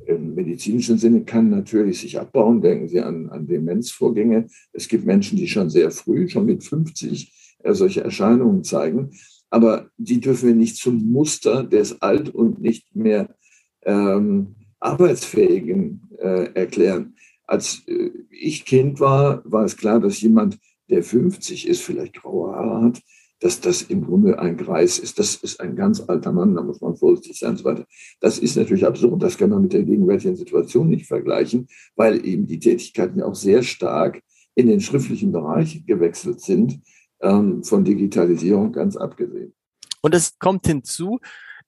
im 0.06 0.36
medizinischen 0.36 0.98
Sinne 1.00 1.24
kann 1.24 1.50
natürlich 1.50 2.02
sich 2.02 2.20
abbauen. 2.20 2.62
Denken 2.62 2.88
Sie 2.88 3.00
an, 3.00 3.30
an 3.30 3.48
Demenzvorgänge. 3.48 4.48
Es 4.74 4.88
gibt 4.88 5.06
Menschen, 5.06 5.38
die 5.38 5.48
schon 5.48 5.72
sehr 5.72 5.90
früh, 5.90 6.30
schon 6.30 6.46
mit 6.46 6.64
50, 6.64 7.58
äh, 7.64 7.74
solche 7.74 8.04
Erscheinungen 8.04 8.64
zeigen 8.64 9.12
aber 9.50 9.90
die 9.98 10.20
dürfen 10.20 10.50
wir 10.50 10.56
nicht 10.56 10.78
zum 10.78 11.12
Muster 11.12 11.64
des 11.64 12.02
alt 12.02 12.30
und 12.30 12.60
nicht 12.60 12.96
mehr 12.96 13.36
ähm, 13.84 14.56
arbeitsfähigen 14.80 16.10
äh, 16.20 16.54
erklären. 16.54 17.16
Als 17.46 17.84
äh, 17.88 18.12
ich 18.30 18.66
Kind 18.66 19.00
war, 19.00 19.42
war 19.46 19.64
es 19.64 19.78
klar, 19.78 20.00
dass 20.00 20.22
jemand, 20.22 20.60
der 20.90 21.04
50 21.04 21.68
ist, 21.68 21.82
vielleicht 21.82 22.22
graue 22.22 22.56
Haare 22.56 22.86
hat, 22.86 23.02
dass 23.40 23.60
das 23.60 23.84
im 23.84 24.06
Grunde 24.06 24.40
ein 24.40 24.58
Greis 24.58 25.00
ist. 25.00 25.20
Das 25.20 25.36
ist 25.36 25.60
ein 25.60 25.76
ganz 25.76 26.02
alter 26.02 26.32
Mann, 26.32 26.56
da 26.56 26.64
muss 26.64 26.82
man 26.82 26.96
vorsichtig 26.96 27.40
sein 27.40 27.52
und 27.52 27.58
so 27.58 27.64
weiter. 27.66 27.86
Das 28.20 28.40
ist 28.40 28.56
natürlich 28.56 28.86
absurd, 28.86 29.22
das 29.22 29.38
kann 29.38 29.50
man 29.50 29.62
mit 29.62 29.74
der 29.74 29.84
gegenwärtigen 29.84 30.36
Situation 30.36 30.90
nicht 30.90 31.06
vergleichen, 31.06 31.68
weil 31.96 32.26
eben 32.26 32.48
die 32.48 32.60
Tätigkeiten 32.60 33.20
ja 33.20 33.26
auch 33.26 33.36
sehr 33.36 33.64
stark 33.64 34.22
in 34.56 34.68
den 34.68 34.82
schriftlichen 34.82 35.32
Bereich 35.32 35.86
gewechselt 35.86 36.42
sind 36.42 36.80
ähm, 37.22 37.64
von 37.64 37.84
Digitalisierung 37.84 38.72
ganz 38.72 38.96
abgesehen. 38.96 39.54
Und 40.02 40.14
es 40.14 40.38
kommt 40.40 40.66
hinzu, 40.68 41.20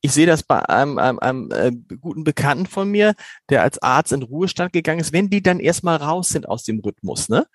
ich 0.02 0.12
sehe 0.12 0.26
das 0.26 0.44
bei 0.44 0.68
einem, 0.68 0.98
einem, 0.98 1.20
einem 1.20 1.52
äh, 1.52 1.72
guten 1.98 2.24
Bekannten 2.24 2.66
von 2.66 2.90
mir, 2.90 3.16
der 3.50 3.64
als 3.64 3.82
Arzt 3.82 4.14
in 4.14 4.24
Ruhestand 4.24 4.72
gegangen 4.72 5.02
ist, 5.02 5.14
wenn 5.14 5.30
die 5.30 5.44
dann 5.44 5.60
erstmal 5.60 5.98
raus 5.98 6.30
sind 6.30 6.48
aus 6.48 6.64
dem 6.64 6.80
Rhythmus, 6.80 7.28
ne, 7.30 7.46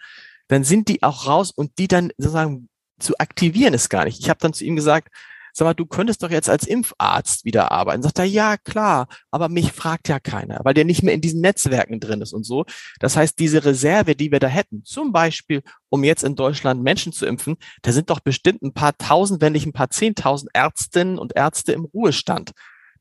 dann 0.48 0.64
sind 0.64 0.88
die 0.88 1.02
auch 1.02 1.26
raus 1.26 1.50
und 1.50 1.78
die 1.78 1.88
dann 1.88 2.10
sozusagen 2.18 2.68
zu 2.98 3.18
aktivieren 3.18 3.74
ist 3.74 3.88
gar 3.88 4.04
nicht. 4.04 4.20
Ich 4.20 4.28
habe 4.28 4.40
dann 4.40 4.52
zu 4.52 4.64
ihm 4.64 4.76
gesagt, 4.76 5.08
sag 5.54 5.66
mal, 5.66 5.74
du 5.74 5.86
könntest 5.86 6.22
doch 6.22 6.30
jetzt 6.30 6.50
als 6.50 6.66
Impfarzt 6.66 7.44
wieder 7.44 7.70
arbeiten. 7.70 8.02
Sagt 8.02 8.18
er, 8.18 8.24
ja, 8.24 8.56
klar, 8.56 9.06
aber 9.30 9.48
mich 9.48 9.72
fragt 9.72 10.08
ja 10.08 10.18
keiner, 10.18 10.60
weil 10.64 10.74
der 10.74 10.84
nicht 10.84 11.02
mehr 11.02 11.14
in 11.14 11.20
diesen 11.20 11.40
Netzwerken 11.40 12.00
drin 12.00 12.20
ist 12.20 12.32
und 12.32 12.44
so. 12.44 12.64
Das 12.98 13.16
heißt, 13.16 13.38
diese 13.38 13.64
Reserve, 13.64 14.16
die 14.16 14.32
wir 14.32 14.40
da 14.40 14.48
hätten, 14.48 14.84
zum 14.84 15.12
Beispiel, 15.12 15.62
um 15.88 16.02
jetzt 16.02 16.24
in 16.24 16.34
Deutschland 16.34 16.82
Menschen 16.82 17.12
zu 17.12 17.24
impfen, 17.24 17.56
da 17.82 17.92
sind 17.92 18.10
doch 18.10 18.20
bestimmt 18.20 18.62
ein 18.62 18.74
paar 18.74 18.98
tausend, 18.98 19.40
wenn 19.40 19.52
nicht 19.52 19.66
ein 19.66 19.72
paar 19.72 19.90
zehntausend 19.90 20.50
Ärztinnen 20.54 21.18
und 21.18 21.36
Ärzte 21.36 21.72
im 21.72 21.84
Ruhestand 21.84 22.52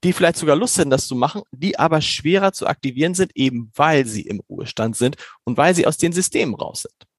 die 0.04 0.12
vielleicht 0.12 0.36
sogar 0.36 0.58
Lust 0.58 0.78
hätten, 0.78 0.90
das 0.90 1.08
zu 1.08 1.16
machen, 1.16 1.44
die 1.52 1.80
aber 1.80 2.02
schwerer 2.02 2.52
zu 2.52 2.68
aktivieren 2.68 3.14
sind, 3.14 3.32
eben 3.36 3.72
weil 3.74 4.06
sie 4.06 4.24
im 4.24 4.42
Ruhestand 4.50 4.98
sind 4.98 5.16
und 5.46 5.56
weil 5.56 5.74
sie 5.76 5.88
aus 5.88 5.96
den 5.96 6.12
Systemen 6.12 6.56
raus 6.56 6.82
sind. 6.82 7.13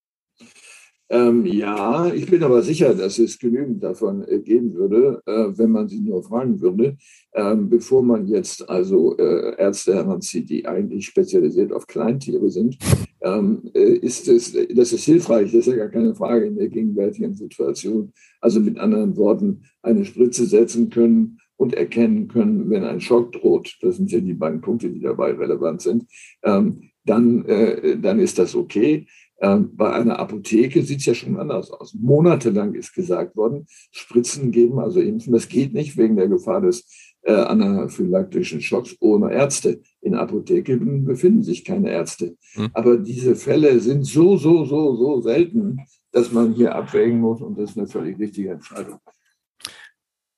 Ähm, 1.15 1.47
ja, 1.47 2.13
ich 2.13 2.29
bin 2.29 2.43
aber 2.43 2.61
sicher, 2.63 2.93
dass 2.93 3.21
es 3.21 3.39
genügend 3.39 3.81
davon 3.85 4.27
äh, 4.27 4.41
geben 4.41 4.75
würde, 4.75 5.23
äh, 5.27 5.57
wenn 5.57 5.71
man 5.71 5.87
sie 5.87 6.01
nur 6.01 6.25
fragen 6.25 6.61
würde, 6.61 6.97
ähm, 7.35 7.69
bevor 7.69 8.03
man 8.03 8.27
jetzt 8.27 8.69
also 8.69 9.17
äh, 9.17 9.55
Ärzte 9.57 9.95
heranzieht, 9.95 10.51
die 10.51 10.67
eigentlich 10.67 11.07
spezialisiert 11.07 11.73
auf 11.73 11.87
Kleintiere 11.87 12.51
sind. 12.51 12.79
Ähm, 13.21 13.63
äh, 13.75 13.93
ist 13.95 14.27
es, 14.27 14.57
das 14.75 14.93
ist 14.93 15.05
hilfreich, 15.05 15.53
das 15.53 15.69
ist 15.69 15.75
ja 15.75 15.77
gar 15.77 15.89
keine 15.89 16.17
Frage 16.17 16.47
in 16.47 16.57
der 16.57 16.69
gegenwärtigen 16.69 17.37
Situation. 17.37 18.13
Also 18.41 18.59
mit 18.59 18.77
anderen 18.79 19.17
Worten, 19.17 19.63
eine 19.83 20.05
Spritze 20.05 20.47
setzen 20.47 20.91
können 20.91 21.39
und 21.57 21.75
erkennen 21.75 22.27
können, 22.27 22.69
wenn 22.71 22.83
ein 22.83 23.01
Schock 23.01 23.31
droht. 23.31 23.79
Das 23.83 23.99
sind 23.99 24.11
ja 24.11 24.19
die 24.19 24.35
beiden 24.35 24.61
Punkte, 24.61 24.91
die 24.91 25.01
dabei 25.01 25.31
relevant 25.31 25.81
sind. 25.81 26.07
Ähm, 26.43 26.91
dann, 27.05 27.45
äh, 27.45 27.99
dann 27.99 28.19
ist 28.19 28.39
das 28.39 28.55
okay. 28.55 29.07
Ähm, 29.41 29.77
bei 29.77 29.93
einer 29.93 30.19
Apotheke 30.19 30.83
sieht 30.83 31.01
es 31.01 31.07
ja 31.07 31.15
schon 31.15 31.39
anders 31.39 31.71
aus. 31.71 31.95
Monatelang 31.95 32.75
ist 32.75 32.95
gesagt 32.95 33.37
worden, 33.37 33.67
Spritzen 33.91 34.53
geben, 34.53 34.79
also 34.79 35.01
impfen, 35.01 35.33
das 35.33 35.49
geht 35.49 35.75
nicht 35.75 35.97
wegen 35.97 36.17
der 36.17 36.29
Gefahr 36.29 36.61
des 36.61 36.87
äh, 37.23 37.33
anaphylaktischen 37.33 38.61
Schocks 38.61 38.97
ohne 39.01 39.33
Ärzte. 39.33 39.81
In 40.01 40.15
Apotheken 40.15 41.05
befinden 41.05 41.43
sich 41.43 41.65
keine 41.65 41.91
Ärzte. 41.91 42.37
Hm. 42.53 42.71
Aber 42.75 42.97
diese 42.99 43.35
Fälle 43.35 43.81
sind 43.81 44.05
so, 44.05 44.37
so, 44.37 44.65
so, 44.65 44.95
so 44.95 45.21
selten, 45.21 45.81
dass 46.13 46.31
man 46.31 46.53
hier 46.53 46.75
abwägen 46.75 47.21
muss 47.21 47.41
und 47.41 47.59
das 47.59 47.71
ist 47.71 47.79
eine 47.79 47.89
völlig 47.89 48.19
richtige 48.19 48.53
Entscheidung. 48.53 49.01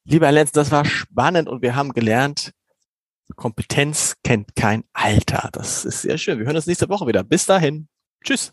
Lieber 0.04 0.26
Herr 0.26 0.32
Lenz, 0.32 0.52
das 0.52 0.70
war 0.70 0.84
spannend 0.84 1.48
und 1.48 1.62
wir 1.62 1.74
haben 1.74 1.92
gelernt, 1.92 2.52
Kompetenz 3.34 4.14
kennt 4.22 4.54
kein 4.54 4.84
Alter. 4.92 5.50
Das 5.52 5.84
ist 5.84 6.02
sehr 6.02 6.16
schön. 6.16 6.38
Wir 6.38 6.46
hören 6.46 6.56
uns 6.56 6.66
nächste 6.66 6.88
Woche 6.88 7.06
wieder. 7.06 7.24
Bis 7.24 7.44
dahin. 7.44 7.88
Tschüss. 8.24 8.52